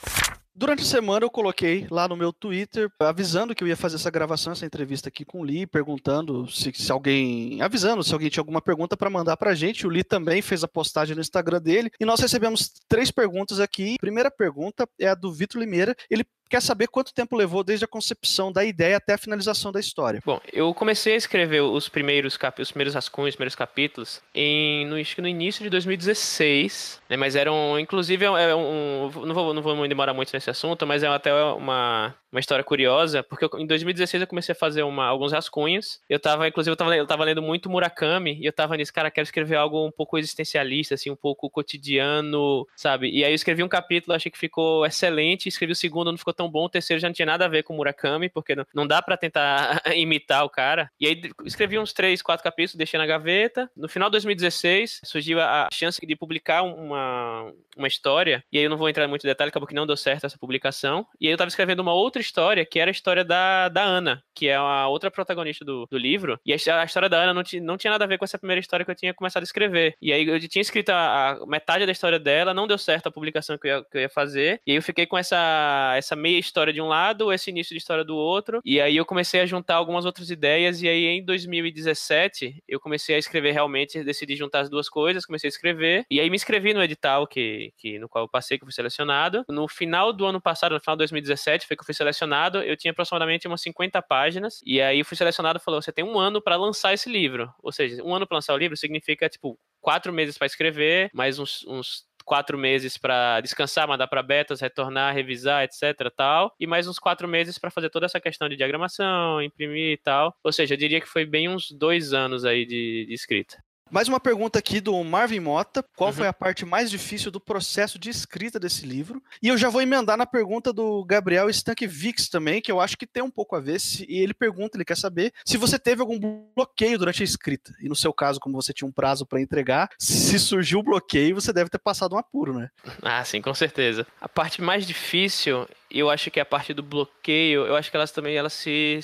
Durante 0.54 0.82
a 0.82 0.86
semana 0.86 1.24
eu 1.24 1.30
coloquei 1.30 1.88
lá 1.90 2.06
no 2.06 2.18
meu 2.18 2.34
Twitter, 2.34 2.92
avisando 3.00 3.56
que 3.56 3.64
eu 3.64 3.68
ia 3.68 3.78
fazer 3.78 3.96
essa 3.96 4.12
gravação, 4.12 4.52
essa 4.52 4.66
entrevista 4.66 5.08
aqui 5.08 5.24
com 5.24 5.40
o 5.40 5.44
Lee, 5.44 5.66
perguntando 5.66 6.52
se, 6.52 6.74
se 6.74 6.92
alguém. 6.92 7.62
avisando 7.62 8.04
se 8.04 8.14
alguém 8.14 8.30
tinha 8.30 8.42
alguma 8.42 8.62
pergunta 8.62 8.98
para 8.98 9.10
mandar 9.10 9.38
pra 9.38 9.56
gente. 9.56 9.88
O 9.88 9.90
Lee 9.90 10.04
também 10.04 10.42
fez 10.42 10.62
a 10.62 10.68
postagem 10.68 11.16
no 11.16 11.22
Instagram 11.22 11.62
dele. 11.62 11.90
E 11.98 12.04
nós 12.04 12.20
recebemos 12.20 12.74
três 12.90 13.10
perguntas 13.10 13.62
aqui. 13.62 13.96
A 13.98 14.02
primeira 14.02 14.30
pergunta 14.30 14.86
é 15.00 15.08
a 15.08 15.16
do 15.16 15.32
Vitor 15.32 15.62
Limeira. 15.62 15.96
Ele 16.10 16.26
quer 16.50 16.62
saber 16.62 16.88
quanto 16.88 17.14
tempo 17.14 17.36
levou 17.36 17.64
desde 17.64 17.86
a 17.86 17.88
concepção 17.88 18.52
da 18.52 18.66
ideia 18.66 18.98
até 18.98 19.14
a 19.14 19.18
finalização 19.18 19.72
da 19.72 19.80
história. 19.80 20.22
Bom, 20.26 20.42
eu 20.52 20.74
comecei 20.74 21.14
a 21.14 21.18
escrever 21.18 21.62
os 21.62 21.88
primeiros 21.88 22.36
cap... 22.36 22.62
os 22.62 22.72
primeiros 22.72 22.96
rascunhos, 22.96 23.30
os 23.30 23.36
primeiros 23.36 23.56
capítulos 23.56 24.22
em 24.34 24.86
no, 24.88 24.96
acho 24.98 25.16
que 25.16 25.22
no 25.22 25.28
início 25.28 25.64
de 25.64 25.70
2016, 25.70 27.02
né, 27.10 27.16
mas 27.16 27.36
eram 27.36 27.80
inclusive 27.80 28.26
é 28.26 28.56
um, 28.56 29.12
não 29.26 29.34
vou 29.34 29.54
não 29.54 29.62
vou 29.62 29.88
demorar 29.88 30.14
muito 30.14 30.32
nesse 30.34 30.50
assunto, 30.50 30.86
mas 30.88 31.04
é 31.04 31.08
até 31.08 31.34
uma 31.34 32.16
uma 32.32 32.40
história 32.40 32.64
curiosa, 32.64 33.24
porque 33.24 33.46
eu, 33.46 33.50
em 33.60 33.66
2016 33.66 34.22
eu 34.22 34.28
comecei 34.28 34.54
a 34.54 34.56
fazer 34.56 34.84
uma, 34.84 35.06
alguns 35.06 35.32
rascunhos. 35.32 36.00
Eu 36.08 36.20
tava, 36.20 36.48
inclusive, 36.48 36.72
eu 36.72 36.78
tava, 36.78 36.96
eu 36.96 37.08
tava 37.08 37.24
lendo 37.24 37.42
muito 37.42 37.70
Murakami 37.70 38.40
e 38.40 38.46
eu 38.46 38.54
tava 38.54 38.78
nisso, 38.78 38.94
cara, 38.94 39.10
quero 39.10 39.24
escrever 39.24 39.56
algo 39.56 39.86
um 39.86 39.92
pouco 39.92 40.18
existencialista, 40.18 40.96
assim, 40.96 41.10
um 41.10 41.16
pouco 41.16 41.50
cotidiano, 41.50 42.68
sabe? 42.76 43.10
E 43.10 43.24
aí 43.24 43.32
eu 43.32 43.36
escrevi 43.36 43.64
um 43.64 43.68
capítulo, 43.68 44.16
achei 44.16 44.32
que 44.32 44.38
ficou 44.38 44.86
excelente, 44.86 45.50
escrevi 45.50 45.74
o 45.74 45.76
segundo, 45.76 46.12
não 46.12 46.18
ficou 46.18 46.34
tão 46.34 46.50
bom, 46.50 46.66
o 46.66 46.70
terceiro 46.70 47.00
já 47.00 47.08
não 47.08 47.14
tinha 47.14 47.26
nada 47.26 47.46
a 47.46 47.50
ver 47.50 47.64
com 47.64 47.74
Murakami, 47.74 48.30
porque 48.30 48.56
não, 48.56 48.66
não 48.74 48.88
dá 48.88 49.02
para 49.02 49.18
tentar 49.18 49.82
imitar 49.96 50.46
o 50.46 50.50
cara. 50.50 50.92
E 51.00 51.08
aí 51.08 51.22
escrevi 51.46 51.80
uns 51.80 51.94
três, 51.94 52.22
quatro 52.22 52.44
capítulos, 52.44 52.76
deixei 52.76 52.98
na 52.98 53.06
gaveta. 53.06 53.70
No 53.76 53.90
final 53.90 54.10
de 54.10 54.14
2016 54.14 55.02
surgiu 55.04 55.42
a 55.42 55.68
chance 55.74 56.00
de 56.06 56.16
publicar 56.16 56.62
uma, 56.62 57.52
uma 57.76 57.88
história, 57.88 58.44
e 58.52 58.58
aí 58.58 58.64
eu 58.64 58.70
não 58.70 58.78
vou 58.78 58.90
entrar 58.90 59.08
muito 59.08 59.26
em 59.26 59.30
detalhe, 59.30 59.50
acabou 59.50 59.68
que 59.68 59.74
não 59.74 59.88
deu 59.88 59.98
certo 59.98 60.26
essa 60.26 60.38
publicação. 60.38 61.06
E 61.20 61.28
aí 61.28 61.34
eu 61.34 61.38
tava 61.38 61.48
escrevendo 61.48 61.80
uma 61.80 61.94
outra 61.94 62.19
outra 62.20 62.22
história, 62.22 62.66
que 62.66 62.80
era 62.80 62.92
a 62.92 62.92
história 62.92 63.24
da, 63.24 63.70
da 63.70 63.82
Ana, 63.82 64.22
que 64.36 64.48
é 64.48 64.56
a 64.56 64.88
outra 64.88 65.10
protagonista 65.10 65.64
do, 65.66 65.88
do 65.90 65.98
livro. 65.98 66.40
E 66.46 66.54
a, 66.54 66.82
a 66.82 66.84
história 66.84 67.10
da 67.10 67.18
Ana 67.18 67.34
não, 67.34 67.44
não 67.62 67.78
tinha 67.78 67.92
nada 67.92 68.04
a 68.04 68.08
ver 68.08 68.18
com 68.18 68.26
essa 68.26 68.38
primeira 68.38 68.60
história 68.60 68.86
que 68.86 68.92
eu 68.92 68.96
tinha 68.96 69.14
começado 69.14 69.44
a 69.44 69.46
escrever. 69.46 69.96
E 70.02 70.12
aí 70.14 70.28
eu 70.28 70.40
tinha 70.48 70.62
escrito 70.62 70.90
a, 70.90 71.32
a 71.32 71.46
metade 71.46 71.86
da 71.86 71.92
história 71.92 72.20
dela, 72.20 72.54
não 72.54 72.68
deu 72.68 72.78
certo 72.78 73.08
a 73.08 73.12
publicação 73.12 73.58
que 73.58 73.68
eu, 73.68 73.78
ia, 73.78 73.84
que 73.84 73.98
eu 73.98 74.02
ia 74.02 74.10
fazer. 74.10 74.62
E 74.68 74.72
aí 74.72 74.78
eu 74.78 74.84
fiquei 74.84 75.06
com 75.06 75.18
essa, 75.18 75.94
essa 75.96 76.16
meia 76.16 76.38
história 76.38 76.74
de 76.74 76.82
um 76.82 76.88
lado, 76.88 77.32
esse 77.32 77.50
início 77.50 77.74
de 77.74 77.78
história 77.78 78.04
do 78.04 78.16
outro. 78.16 78.62
E 78.66 78.80
aí 78.82 78.98
eu 78.98 79.06
comecei 79.06 79.42
a 79.42 79.46
juntar 79.46 79.76
algumas 79.76 80.06
outras 80.06 80.30
ideias. 80.30 80.82
E 80.82 80.88
aí 80.88 81.06
em 81.06 81.24
2017 81.24 82.64
eu 82.68 82.80
comecei 82.80 83.16
a 83.16 83.20
escrever 83.20 83.52
realmente, 83.52 84.04
decidi 84.04 84.36
juntar 84.36 84.62
as 84.62 84.70
duas 84.70 84.90
coisas, 84.90 85.26
comecei 85.26 85.48
a 85.48 85.54
escrever. 85.54 86.06
E 86.10 86.20
aí 86.20 86.30
me 86.30 86.36
inscrevi 86.36 86.74
no 86.74 86.84
edital 86.84 87.28
que, 87.28 87.74
que, 87.78 87.98
no 88.00 88.10
qual 88.10 88.26
eu 88.26 88.30
passei, 88.30 88.58
que 88.58 88.64
eu 88.64 88.68
fui 88.68 88.74
selecionado. 88.74 89.44
No 89.50 89.68
final 89.68 90.12
do 90.12 90.26
ano 90.26 90.42
passado, 90.42 90.74
no 90.74 90.80
final 90.80 90.96
de 90.96 91.00
2017, 91.00 91.68
foi 91.68 91.76
que 91.76 91.82
eu 91.82 91.86
fui 91.86 91.94
selecionado 91.94 92.09
selecionado, 92.14 92.62
eu 92.62 92.76
tinha 92.76 92.92
aproximadamente 92.92 93.48
umas 93.48 93.62
50 93.62 94.02
páginas, 94.02 94.62
e 94.66 94.82
aí 94.82 95.04
fui 95.04 95.16
selecionado 95.16 95.60
e 95.60 95.64
falou: 95.64 95.82
você 95.82 95.92
tem 95.92 96.04
um 96.04 96.20
ano 96.20 96.42
para 96.42 96.56
lançar 96.56 96.94
esse 96.94 97.10
livro. 97.10 97.54
Ou 97.62 97.72
seja, 97.72 98.04
um 98.04 98.14
ano 98.14 98.28
para 98.28 98.38
lançar 98.38 98.54
o 98.54 98.58
livro 98.58 98.76
significa, 98.76 99.30
tipo, 99.30 99.58
quatro 99.82 100.12
meses 100.12 100.38
para 100.38 100.48
escrever, 100.48 101.10
mais 101.14 101.40
uns, 101.40 101.66
uns 101.68 102.08
quatro 102.26 102.58
meses 102.58 102.98
para 102.98 103.42
descansar, 103.42 103.88
mandar 103.88 104.08
para 104.08 104.22
betas, 104.22 104.62
retornar, 104.62 105.14
revisar, 105.14 105.64
etc, 105.64 106.12
tal, 106.16 106.54
e 106.60 106.68
mais 106.68 106.88
uns 106.88 107.00
quatro 107.00 107.28
meses 107.28 107.58
para 107.58 107.72
fazer 107.72 107.90
toda 107.90 108.06
essa 108.06 108.20
questão 108.20 108.48
de 108.48 108.56
diagramação, 108.56 109.42
imprimir 109.42 109.94
e 109.94 109.98
tal. 109.98 110.36
Ou 110.44 110.52
seja, 110.52 110.76
eu 110.76 110.78
diria 110.78 111.02
que 111.02 111.08
foi 111.08 111.26
bem 111.26 111.50
uns 111.50 111.72
dois 111.72 112.14
anos 112.14 112.46
aí 112.46 112.66
de, 112.66 113.06
de 113.08 113.14
escrita. 113.14 113.58
Mais 113.92 114.08
uma 114.08 114.20
pergunta 114.20 114.60
aqui 114.60 114.80
do 114.80 115.04
Marvin 115.04 115.40
Mota. 115.40 115.84
Qual 115.96 116.12
uhum. 116.12 116.16
foi 116.16 116.28
a 116.28 116.34
parte 116.34 116.66
mais 116.66 116.92
difícil 116.92 117.32
do 117.32 117.40
processo 117.40 117.98
de 117.98 118.10
escrita 118.10 118.60
desse 118.60 118.86
livro? 118.86 119.22
E 119.42 119.48
eu 119.48 119.58
já 119.58 119.70
vou 119.70 119.82
emendar 119.82 120.16
na 120.16 120.26
pergunta 120.26 120.72
do 120.72 121.04
Gabriel 121.06 121.50
Stankiewicz 121.50 122.30
também, 122.30 122.62
que 122.62 122.72
eu 122.72 122.80
acho 122.80 122.96
que 122.96 123.08
tem 123.08 123.24
um 123.24 123.32
pouco 123.32 123.56
a 123.56 123.60
ver. 123.60 123.80
Se, 123.80 124.06
e 124.08 124.20
ele 124.20 124.34
pergunta, 124.34 124.78
ele 124.78 124.86
quer 124.86 124.98
saber 124.98 125.34
se 125.44 125.58
você 125.58 125.80
teve 125.80 126.02
algum 126.02 126.20
bloqueio 126.56 127.00
durante 127.00 127.24
a 127.24 127.26
escrita. 127.26 127.74
E 127.82 127.90
no 127.90 127.96
seu 127.96 128.14
caso, 128.14 128.40
como 128.40 128.62
você 128.62 128.72
tinha 128.72 128.88
um 128.88 128.92
prazo 128.92 129.26
para 129.26 129.42
entregar, 129.42 129.90
se 129.98 130.38
surgiu 130.38 130.80
o 130.80 130.84
bloqueio, 130.84 131.36
você 131.36 131.52
deve 131.52 131.70
ter 131.70 131.80
passado 131.80 132.14
um 132.14 132.20
apuro, 132.20 132.54
né? 132.54 132.70
Ah, 133.02 133.24
sim, 133.26 133.42
com 133.42 133.54
certeza. 133.54 134.06
A 134.22 134.30
parte 134.30 134.62
mais 134.62 134.86
difícil 134.86 135.68
eu 135.92 136.10
acho 136.10 136.30
que 136.30 136.40
a 136.40 136.46
parte 136.46 136.74
do 136.74 136.84
bloqueio, 136.84 137.66
eu 137.66 137.76
acho 137.76 137.90
que 137.90 137.98
elas 137.98 138.12
também 138.12 138.36
elas 138.36 138.54
se 138.54 139.00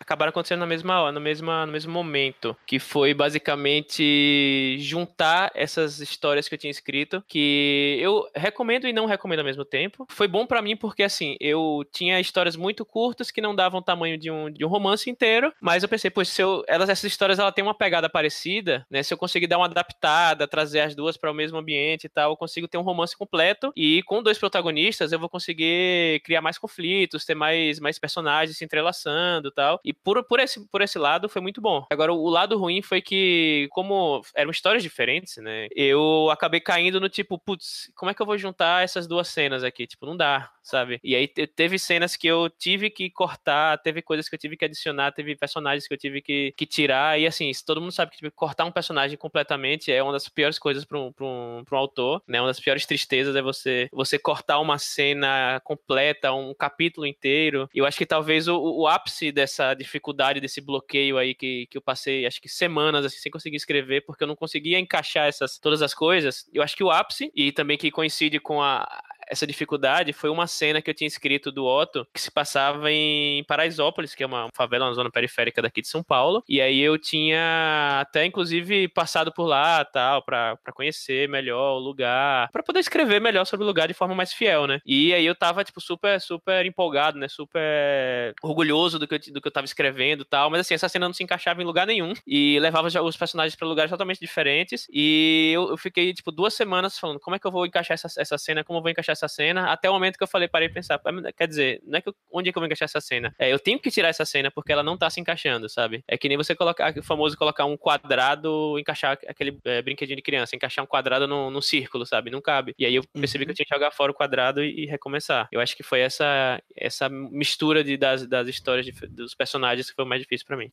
acabaram 0.00 0.30
acontecendo 0.30 0.60
na 0.60 0.66
mesma 0.66 1.00
hora, 1.00 1.12
no 1.12 1.20
mesmo, 1.20 1.50
no 1.50 1.72
mesmo 1.72 1.92
momento, 1.92 2.56
que 2.66 2.78
foi 2.78 3.14
basicamente 3.14 4.76
juntar 4.80 5.50
essas 5.54 6.00
histórias 6.00 6.48
que 6.48 6.54
eu 6.54 6.58
tinha 6.58 6.70
escrito, 6.70 7.22
que 7.26 7.98
eu 8.00 8.28
recomendo 8.34 8.86
e 8.86 8.92
não 8.92 9.06
recomendo 9.06 9.40
ao 9.40 9.44
mesmo 9.44 9.64
tempo. 9.64 10.06
Foi 10.10 10.28
bom 10.28 10.46
para 10.46 10.62
mim 10.62 10.76
porque 10.76 11.02
assim, 11.02 11.36
eu 11.40 11.84
tinha 11.92 12.20
histórias 12.20 12.56
muito 12.56 12.84
curtas 12.84 13.30
que 13.30 13.40
não 13.40 13.54
davam 13.54 13.80
o 13.80 13.82
tamanho 13.82 14.18
de 14.18 14.30
um, 14.30 14.50
de 14.50 14.64
um 14.64 14.68
romance 14.68 15.10
inteiro, 15.10 15.52
mas 15.60 15.82
eu 15.82 15.88
pensei, 15.88 16.10
pois 16.10 16.28
se 16.28 16.42
eu, 16.42 16.64
elas 16.66 16.88
essas 16.88 17.04
histórias 17.04 17.38
ela 17.38 17.52
tem 17.52 17.62
uma 17.62 17.74
pegada 17.74 18.08
parecida, 18.08 18.86
né? 18.90 19.02
Se 19.02 19.12
eu 19.12 19.18
conseguir 19.18 19.46
dar 19.46 19.58
uma 19.58 19.66
adaptada, 19.66 20.48
trazer 20.48 20.80
as 20.80 20.94
duas 20.94 21.16
para 21.16 21.30
o 21.30 21.34
mesmo 21.34 21.58
ambiente 21.58 22.04
e 22.04 22.08
tal, 22.08 22.32
eu 22.32 22.36
consigo 22.36 22.68
ter 22.68 22.78
um 22.78 22.82
romance 22.82 23.16
completo 23.16 23.72
e 23.76 24.02
com 24.04 24.22
dois 24.22 24.38
protagonistas 24.38 25.12
eu 25.12 25.18
vou 25.18 25.28
conseguir 25.28 26.17
criar 26.20 26.40
mais 26.40 26.58
conflitos, 26.58 27.24
ter 27.24 27.34
mais, 27.34 27.78
mais 27.80 27.98
personagens 27.98 28.56
se 28.56 28.64
entrelaçando 28.64 29.48
e 29.48 29.52
tal. 29.52 29.80
E 29.84 29.92
por, 29.92 30.22
por, 30.24 30.40
esse, 30.40 30.66
por 30.68 30.80
esse 30.82 30.98
lado 30.98 31.28
foi 31.28 31.40
muito 31.40 31.60
bom. 31.60 31.86
Agora, 31.90 32.12
o 32.12 32.28
lado 32.28 32.58
ruim 32.58 32.82
foi 32.82 33.00
que, 33.00 33.68
como 33.70 34.22
eram 34.34 34.50
histórias 34.50 34.82
diferentes, 34.82 35.36
né? 35.38 35.68
Eu 35.74 36.28
acabei 36.30 36.60
caindo 36.60 37.00
no 37.00 37.08
tipo, 37.08 37.38
putz, 37.38 37.90
como 37.94 38.10
é 38.10 38.14
que 38.14 38.22
eu 38.22 38.26
vou 38.26 38.38
juntar 38.38 38.84
essas 38.84 39.06
duas 39.06 39.28
cenas 39.28 39.64
aqui? 39.64 39.86
Tipo, 39.86 40.06
não 40.06 40.16
dá, 40.16 40.50
sabe? 40.62 41.00
E 41.02 41.14
aí 41.14 41.26
teve 41.28 41.78
cenas 41.78 42.16
que 42.16 42.26
eu 42.26 42.50
tive 42.50 42.90
que 42.90 43.10
cortar, 43.10 43.78
teve 43.78 44.02
coisas 44.02 44.28
que 44.28 44.34
eu 44.34 44.38
tive 44.38 44.56
que 44.56 44.64
adicionar, 44.64 45.12
teve 45.12 45.36
personagens 45.36 45.86
que 45.86 45.94
eu 45.94 45.98
tive 45.98 46.20
que, 46.20 46.52
que 46.56 46.66
tirar. 46.66 47.18
E 47.18 47.26
assim, 47.26 47.50
todo 47.64 47.80
mundo 47.80 47.92
sabe 47.92 48.10
que 48.10 48.18
tipo, 48.18 48.30
cortar 48.32 48.64
um 48.64 48.72
personagem 48.72 49.16
completamente 49.16 49.92
é 49.92 50.02
uma 50.02 50.12
das 50.12 50.28
piores 50.28 50.58
coisas 50.58 50.84
para 50.84 50.98
um, 50.98 51.12
um, 51.20 51.64
um 51.70 51.76
autor, 51.76 52.22
né? 52.26 52.40
Uma 52.40 52.48
das 52.48 52.60
piores 52.60 52.86
tristezas 52.86 53.34
é 53.36 53.42
você, 53.42 53.88
você 53.92 54.18
cortar 54.18 54.58
uma 54.60 54.78
cena 54.78 55.60
completa, 55.64 56.07
um 56.34 56.54
capítulo 56.54 57.06
inteiro. 57.06 57.68
Eu 57.74 57.86
acho 57.86 57.98
que 57.98 58.06
talvez 58.06 58.48
o, 58.48 58.56
o 58.58 58.86
ápice 58.86 59.32
dessa 59.32 59.74
dificuldade, 59.74 60.40
desse 60.40 60.60
bloqueio 60.60 61.18
aí 61.18 61.34
que, 61.34 61.66
que 61.66 61.78
eu 61.78 61.82
passei, 61.82 62.26
acho 62.26 62.40
que 62.40 62.48
semanas 62.48 63.04
assim, 63.04 63.18
sem 63.18 63.32
conseguir 63.32 63.56
escrever, 63.56 64.04
porque 64.04 64.22
eu 64.22 64.28
não 64.28 64.36
conseguia 64.36 64.78
encaixar 64.78 65.26
essas 65.28 65.58
todas 65.58 65.82
as 65.82 65.94
coisas. 65.94 66.48
Eu 66.52 66.62
acho 66.62 66.76
que 66.76 66.84
o 66.84 66.90
ápice, 66.90 67.30
e 67.34 67.52
também 67.52 67.78
que 67.78 67.90
coincide 67.90 68.38
com 68.40 68.62
a, 68.62 68.86
essa 69.30 69.46
dificuldade 69.46 70.12
foi 70.12 70.30
uma 70.30 70.46
cena 70.46 70.80
que 70.80 70.90
eu 70.90 70.94
tinha 70.94 71.06
escrito 71.06 71.52
do 71.52 71.64
Otto, 71.64 72.06
que 72.12 72.20
se 72.20 72.30
passava 72.30 72.90
em 72.90 73.44
Paraisópolis, 73.44 74.14
que 74.14 74.22
é 74.22 74.26
uma 74.26 74.48
favela, 74.54 74.86
uma 74.86 74.94
zona 74.94 75.10
periférica 75.10 75.62
daqui 75.62 75.80
de 75.80 75.88
São 75.88 76.02
Paulo. 76.02 76.42
E 76.48 76.60
aí 76.60 76.80
eu 76.80 76.98
tinha 76.98 78.00
até, 78.00 78.24
inclusive, 78.24 78.88
passado 78.88 79.32
por 79.32 79.46
lá, 79.46 79.84
tal, 79.84 80.22
para 80.22 80.56
conhecer 80.74 81.28
melhor 81.28 81.76
o 81.76 81.78
lugar, 81.78 82.48
para 82.52 82.62
poder 82.62 82.80
escrever 82.80 83.20
melhor 83.20 83.44
sobre 83.44 83.64
o 83.64 83.66
lugar 83.66 83.88
de 83.88 83.94
forma 83.94 84.14
mais 84.14 84.32
fiel, 84.32 84.66
né? 84.66 84.80
E 84.86 85.12
aí 85.12 85.24
eu 85.24 85.34
tava, 85.34 85.64
tipo, 85.64 85.80
super, 85.80 86.20
super 86.20 86.64
empolgado, 86.66 87.18
né? 87.18 87.28
Super 87.28 88.34
orgulhoso 88.42 88.98
do 88.98 89.06
que 89.06 89.14
eu, 89.14 89.18
do 89.32 89.40
que 89.40 89.48
eu 89.48 89.52
tava 89.52 89.64
escrevendo 89.64 90.24
tal. 90.24 90.50
Mas 90.50 90.60
assim, 90.60 90.74
essa 90.74 90.88
cena 90.88 91.06
não 91.06 91.12
se 91.12 91.22
encaixava 91.22 91.62
em 91.62 91.64
lugar 91.64 91.86
nenhum 91.86 92.12
e 92.26 92.58
levava 92.60 92.88
os 92.88 93.16
personagens 93.16 93.54
para 93.56 93.66
lugares 93.66 93.90
totalmente 93.90 94.20
diferentes. 94.20 94.86
E 94.92 95.52
eu, 95.54 95.70
eu, 95.70 95.76
fiquei, 95.76 96.12
tipo, 96.12 96.30
duas 96.30 96.54
semanas 96.54 96.98
falando 96.98 97.20
como 97.20 97.36
é 97.36 97.38
que 97.38 97.46
eu 97.46 97.50
vou 97.50 97.66
encaixar 97.66 97.94
essa, 97.94 98.08
essa 98.20 98.38
cena, 98.38 98.64
como 98.64 98.78
eu 98.78 98.82
vou 98.82 98.90
encaixar 98.90 99.12
essa 99.18 99.28
cena, 99.28 99.70
até 99.72 99.90
o 99.90 99.92
momento 99.92 100.16
que 100.16 100.22
eu 100.22 100.28
falei, 100.28 100.48
parei 100.48 100.68
de 100.68 100.74
pensar, 100.74 101.00
quer 101.36 101.48
dizer, 101.48 101.80
não 101.84 101.98
é 101.98 102.00
que 102.00 102.08
eu, 102.08 102.14
onde 102.32 102.48
é 102.48 102.52
que 102.52 102.58
eu 102.58 102.60
vou 102.60 102.66
encaixar 102.66 102.86
essa 102.86 103.00
cena? 103.00 103.34
É, 103.38 103.52
eu 103.52 103.58
tenho 103.58 103.78
que 103.78 103.90
tirar 103.90 104.08
essa 104.08 104.24
cena 104.24 104.50
porque 104.50 104.72
ela 104.72 104.82
não 104.82 104.96
tá 104.96 105.10
se 105.10 105.20
encaixando, 105.20 105.68
sabe? 105.68 106.02
É 106.06 106.16
que 106.16 106.28
nem 106.28 106.36
você 106.36 106.54
colocar, 106.54 106.96
o 106.96 107.02
famoso 107.02 107.36
colocar 107.36 107.64
um 107.64 107.76
quadrado, 107.76 108.78
encaixar 108.78 109.18
aquele 109.28 109.58
é, 109.64 109.82
brinquedinho 109.82 110.16
de 110.16 110.22
criança, 110.22 110.54
encaixar 110.54 110.84
um 110.84 110.88
quadrado 110.88 111.26
num, 111.26 111.50
num 111.50 111.60
círculo, 111.60 112.06
sabe? 112.06 112.30
Não 112.30 112.40
cabe. 112.40 112.74
E 112.78 112.86
aí 112.86 112.94
eu 112.94 113.04
percebi 113.12 113.42
uhum. 113.42 113.46
que 113.46 113.50
eu 113.52 113.56
tinha 113.56 113.66
que 113.66 113.74
jogar 113.74 113.90
fora 113.90 114.12
o 114.12 114.14
quadrado 114.14 114.62
e, 114.62 114.84
e, 114.84 114.86
recomeçar. 114.86 115.48
Eu 115.52 115.60
acho 115.60 115.76
que 115.76 115.82
foi 115.82 116.00
essa, 116.00 116.60
essa 116.76 117.08
mistura 117.08 117.82
de, 117.82 117.96
das, 117.96 118.26
das 118.26 118.48
histórias 118.48 118.86
de, 118.86 118.92
dos 119.08 119.34
personagens 119.34 119.88
que 119.88 119.96
foi 119.96 120.04
o 120.04 120.08
mais 120.08 120.22
difícil 120.22 120.46
para 120.46 120.56
mim. 120.56 120.70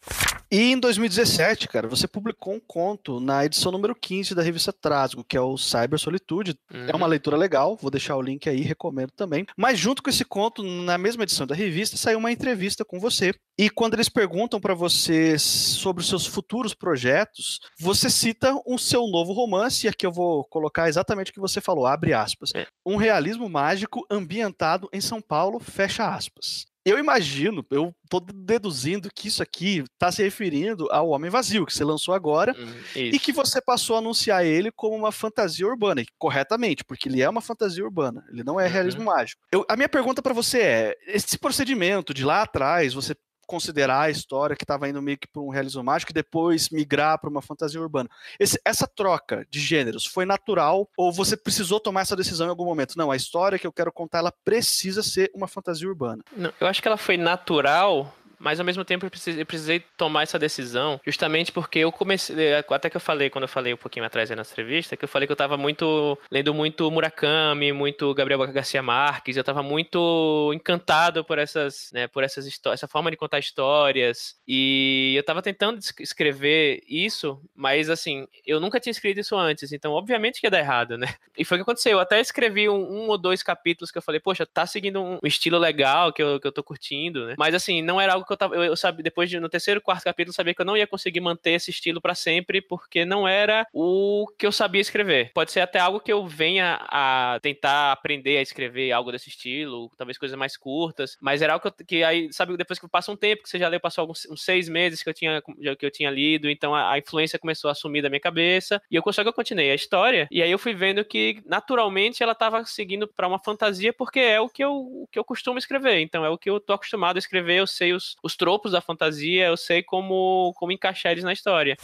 E 0.51 0.71
em 0.71 0.79
2017, 0.79 1.67
cara, 1.67 1.87
você 1.87 2.07
publicou 2.07 2.53
um 2.53 2.59
conto 2.59 3.19
na 3.19 3.45
edição 3.45 3.71
número 3.71 3.95
15 3.95 4.35
da 4.35 4.41
revista 4.41 4.71
Trasgo, 4.71 5.23
que 5.23 5.37
é 5.37 5.41
o 5.41 5.57
Cyber 5.57 5.99
Solitude. 5.99 6.57
Uhum. 6.73 6.87
É 6.87 6.95
uma 6.95 7.07
leitura 7.07 7.37
legal, 7.37 7.75
vou 7.75 7.89
deixar 7.89 8.15
o 8.15 8.21
link 8.21 8.34
link 8.35 8.49
aí, 8.49 8.61
recomendo 8.61 9.11
também. 9.11 9.45
Mas 9.57 9.79
junto 9.79 10.03
com 10.03 10.09
esse 10.09 10.23
conto, 10.23 10.61
na 10.63 10.97
mesma 10.97 11.23
edição 11.23 11.47
da 11.47 11.55
revista, 11.55 11.97
saiu 11.97 12.19
uma 12.19 12.31
entrevista 12.31 12.85
com 12.85 12.99
você. 12.99 13.33
E 13.57 13.69
quando 13.69 13.93
eles 13.93 14.09
perguntam 14.09 14.59
para 14.59 14.73
você 14.73 15.39
sobre 15.39 16.01
os 16.01 16.09
seus 16.09 16.25
futuros 16.25 16.73
projetos, 16.73 17.59
você 17.79 18.09
cita 18.09 18.53
um 18.67 18.77
seu 18.77 19.07
novo 19.07 19.33
romance, 19.33 19.85
e 19.85 19.89
aqui 19.89 20.05
eu 20.05 20.11
vou 20.11 20.43
colocar 20.45 20.89
exatamente 20.89 21.31
o 21.31 21.33
que 21.33 21.39
você 21.39 21.61
falou, 21.61 21.85
abre 21.85 22.13
aspas. 22.13 22.51
É. 22.53 22.67
Um 22.85 22.97
realismo 22.97 23.49
mágico 23.49 24.05
ambientado 24.11 24.89
em 24.91 25.01
São 25.01 25.21
Paulo, 25.21 25.59
fecha 25.59 26.07
aspas. 26.07 26.65
Eu 26.85 26.99
imagino, 26.99 27.65
eu 27.71 27.95
tô 28.07 28.19
deduzindo 28.19 29.09
que 29.13 29.27
isso 29.27 29.41
aqui 29.41 29.83
está 29.91 30.11
se 30.11 30.21
referindo 30.21 30.87
ao 30.91 31.09
Homem 31.09 31.31
Vazio, 31.31 31.65
que 31.65 31.73
você 31.73 31.83
lançou 31.83 32.13
agora, 32.13 32.55
hum, 32.55 32.73
e 32.95 33.17
que 33.17 33.31
você 33.31 33.59
passou 33.59 33.95
a 33.95 33.99
anunciar 33.99 34.45
ele 34.45 34.71
como 34.71 34.95
uma 34.95 35.11
fantasia 35.11 35.65
urbana, 35.65 36.03
corretamente, 36.19 36.83
porque 36.83 37.09
ele 37.09 37.23
é 37.23 37.27
uma 37.27 37.41
fantasia 37.41 37.83
urbana, 37.83 38.23
ele 38.29 38.43
não 38.43 38.59
é 38.59 38.65
uhum. 38.65 38.71
realismo 38.71 39.03
mágico. 39.03 39.41
Eu, 39.51 39.65
a 39.67 39.75
minha 39.75 39.89
pergunta 39.89 40.21
para 40.21 40.33
você 40.33 40.59
é: 40.59 40.97
esse 41.07 41.39
procedimento 41.39 42.13
de 42.13 42.23
lá 42.23 42.43
atrás, 42.43 42.93
você 42.93 43.15
considerar 43.45 44.01
a 44.01 44.09
história 44.09 44.55
que 44.55 44.63
estava 44.63 44.89
indo 44.89 45.01
meio 45.01 45.17
que 45.17 45.27
para 45.27 45.41
um 45.41 45.49
realismo 45.49 45.83
mágico 45.83 46.11
e 46.11 46.13
depois 46.13 46.69
migrar 46.69 47.19
para 47.19 47.29
uma 47.29 47.41
fantasia 47.41 47.79
urbana. 47.79 48.09
Esse, 48.39 48.59
essa 48.65 48.87
troca 48.87 49.45
de 49.49 49.59
gêneros 49.59 50.05
foi 50.05 50.25
natural 50.25 50.89
ou 50.97 51.11
você 51.11 51.37
precisou 51.37 51.79
tomar 51.79 52.01
essa 52.01 52.15
decisão 52.15 52.47
em 52.47 52.49
algum 52.49 52.65
momento? 52.65 52.97
Não, 52.97 53.11
a 53.11 53.15
história 53.15 53.59
que 53.59 53.67
eu 53.67 53.73
quero 53.73 53.91
contar 53.91 54.19
ela 54.19 54.33
precisa 54.43 55.03
ser 55.03 55.31
uma 55.33 55.47
fantasia 55.47 55.87
urbana. 55.87 56.23
Não, 56.35 56.51
eu 56.59 56.67
acho 56.67 56.81
que 56.81 56.87
ela 56.87 56.97
foi 56.97 57.17
natural 57.17 58.13
mas 58.45 58.59
ao 58.59 58.65
mesmo 58.65 58.85
tempo 58.85 59.07
eu 59.07 59.09
precisei, 59.09 59.41
eu 59.41 59.45
precisei, 59.45 59.83
tomar 59.97 60.21
essa 60.21 60.37
decisão 60.37 61.01
justamente 61.03 61.51
porque 61.51 61.79
eu 61.79 61.91
comecei, 61.91 62.53
até 62.53 62.91
que 62.91 62.95
eu 62.95 63.01
falei, 63.01 63.27
quando 63.27 63.45
eu 63.45 63.47
falei 63.47 63.73
um 63.73 63.77
pouquinho 63.77 64.05
atrás 64.05 64.29
na 64.29 64.43
entrevista, 64.43 64.95
que 64.95 65.03
eu 65.03 65.09
falei 65.09 65.25
que 65.25 65.31
eu 65.31 65.35
tava 65.35 65.57
muito, 65.57 66.15
lendo 66.29 66.53
muito 66.53 66.89
Murakami, 66.91 67.71
muito 67.73 68.13
Gabriel 68.13 68.45
Garcia 68.51 68.83
Marques, 68.83 69.35
eu 69.35 69.43
tava 69.43 69.63
muito 69.63 70.51
encantado 70.53 71.25
por 71.25 71.39
essas, 71.39 71.89
né, 71.91 72.07
por 72.07 72.23
essas 72.23 72.45
histórias, 72.45 72.81
essa 72.81 72.87
forma 72.87 73.09
de 73.09 73.17
contar 73.17 73.39
histórias, 73.39 74.35
e 74.47 75.15
eu 75.17 75.23
tava 75.23 75.41
tentando 75.41 75.79
escrever 75.99 76.83
isso, 76.87 77.41
mas 77.55 77.89
assim, 77.89 78.27
eu 78.45 78.59
nunca 78.59 78.79
tinha 78.79 78.91
escrito 78.91 79.19
isso 79.19 79.35
antes, 79.35 79.71
então 79.73 79.93
obviamente 79.93 80.39
que 80.39 80.45
ia 80.45 80.51
dar 80.51 80.59
errado, 80.59 80.99
né? 80.99 81.15
E 81.35 81.43
foi 81.43 81.57
o 81.57 81.59
que 81.59 81.63
aconteceu, 81.63 81.93
eu 81.93 81.99
até 81.99 82.19
escrevi 82.21 82.69
um, 82.69 82.75
um 82.75 83.07
ou 83.07 83.17
dois 83.17 83.41
capítulos 83.41 83.89
que 83.89 83.97
eu 83.97 84.03
falei, 84.03 84.19
poxa, 84.19 84.45
tá 84.45 84.67
seguindo 84.67 85.01
um 85.01 85.19
estilo 85.23 85.57
legal 85.57 86.13
que 86.13 86.21
eu, 86.21 86.39
que 86.39 86.45
eu 86.45 86.51
tô 86.51 86.63
curtindo, 86.63 87.25
né? 87.25 87.35
Mas 87.37 87.55
assim, 87.55 87.81
não 87.81 87.99
era 87.99 88.13
algo 88.13 88.25
que 88.25 88.31
eu 88.31 88.34
tava. 88.37 88.55
Eu, 88.55 88.63
eu 88.63 88.75
sabia, 88.75 89.03
depois 89.03 89.29
de, 89.29 89.39
no 89.39 89.49
terceiro, 89.49 89.81
quarto 89.81 90.03
capítulo, 90.03 90.31
eu 90.31 90.35
sabia 90.35 90.53
que 90.53 90.61
eu 90.61 90.65
não 90.65 90.77
ia 90.77 90.87
conseguir 90.87 91.19
manter 91.19 91.51
esse 91.51 91.71
estilo 91.71 92.01
para 92.01 92.15
sempre, 92.15 92.61
porque 92.61 93.05
não 93.05 93.27
era 93.27 93.65
o 93.73 94.27
que 94.37 94.45
eu 94.45 94.51
sabia 94.51 94.81
escrever. 94.81 95.31
Pode 95.33 95.51
ser 95.51 95.61
até 95.61 95.79
algo 95.79 95.99
que 95.99 96.11
eu 96.11 96.25
venha 96.27 96.79
a 96.89 97.39
tentar 97.41 97.91
aprender 97.91 98.37
a 98.37 98.41
escrever 98.41 98.91
algo 98.91 99.11
desse 99.11 99.29
estilo, 99.29 99.91
talvez 99.97 100.17
coisas 100.17 100.37
mais 100.37 100.57
curtas, 100.57 101.17
mas 101.21 101.41
era 101.41 101.53
algo 101.53 101.61
que, 101.61 101.67
eu, 101.67 101.85
que 101.85 102.03
aí, 102.03 102.31
sabe, 102.31 102.55
depois 102.57 102.79
que 102.79 102.87
passa 102.87 103.11
um 103.11 103.15
tempo, 103.15 103.43
que 103.43 103.49
você 103.49 103.59
já 103.59 103.67
leu, 103.67 103.79
passou 103.79 104.01
alguns 104.01 104.25
uns 104.29 104.43
seis 104.43 104.67
meses 104.69 105.03
que 105.03 105.09
eu 105.09 105.13
tinha, 105.13 105.41
que 105.77 105.85
eu 105.85 105.91
tinha 105.91 106.09
lido, 106.09 106.49
então 106.49 106.73
a, 106.73 106.91
a 106.91 106.97
influência 106.97 107.39
começou 107.39 107.69
a 107.69 107.71
assumir 107.71 108.01
da 108.01 108.09
minha 108.09 108.19
cabeça, 108.19 108.81
e 108.89 108.95
eu 108.95 109.03
só 109.13 109.23
que 109.23 109.29
eu 109.29 109.33
continuei 109.33 109.71
a 109.71 109.75
história, 109.75 110.27
e 110.29 110.41
aí 110.41 110.51
eu 110.51 110.59
fui 110.59 110.73
vendo 110.73 111.03
que 111.05 111.41
naturalmente 111.45 112.21
ela 112.21 112.33
estava 112.33 112.65
seguindo 112.65 113.07
para 113.07 113.27
uma 113.27 113.39
fantasia, 113.39 113.93
porque 113.93 114.19
é 114.19 114.41
o 114.41 114.49
que 114.49 114.63
eu, 114.63 114.73
o 114.73 115.07
que 115.11 115.17
eu 115.17 115.23
costumo 115.23 115.57
escrever, 115.57 115.99
então 115.99 116.25
é 116.25 116.29
o 116.29 116.37
que 116.37 116.49
eu 116.49 116.59
tô 116.59 116.73
acostumado 116.73 117.15
a 117.15 117.19
escrever, 117.19 117.59
eu 117.59 117.67
sei 117.67 117.93
os, 117.93 118.15
os 118.25 118.35
tropos 118.35 118.71
da 118.71 118.81
fantasia, 118.81 119.45
eu 119.45 119.55
sei 119.55 119.83
como, 119.83 120.51
como 120.55 120.71
encaixar 120.71 121.11
eles 121.11 121.23
na 121.23 121.31
história. 121.31 121.77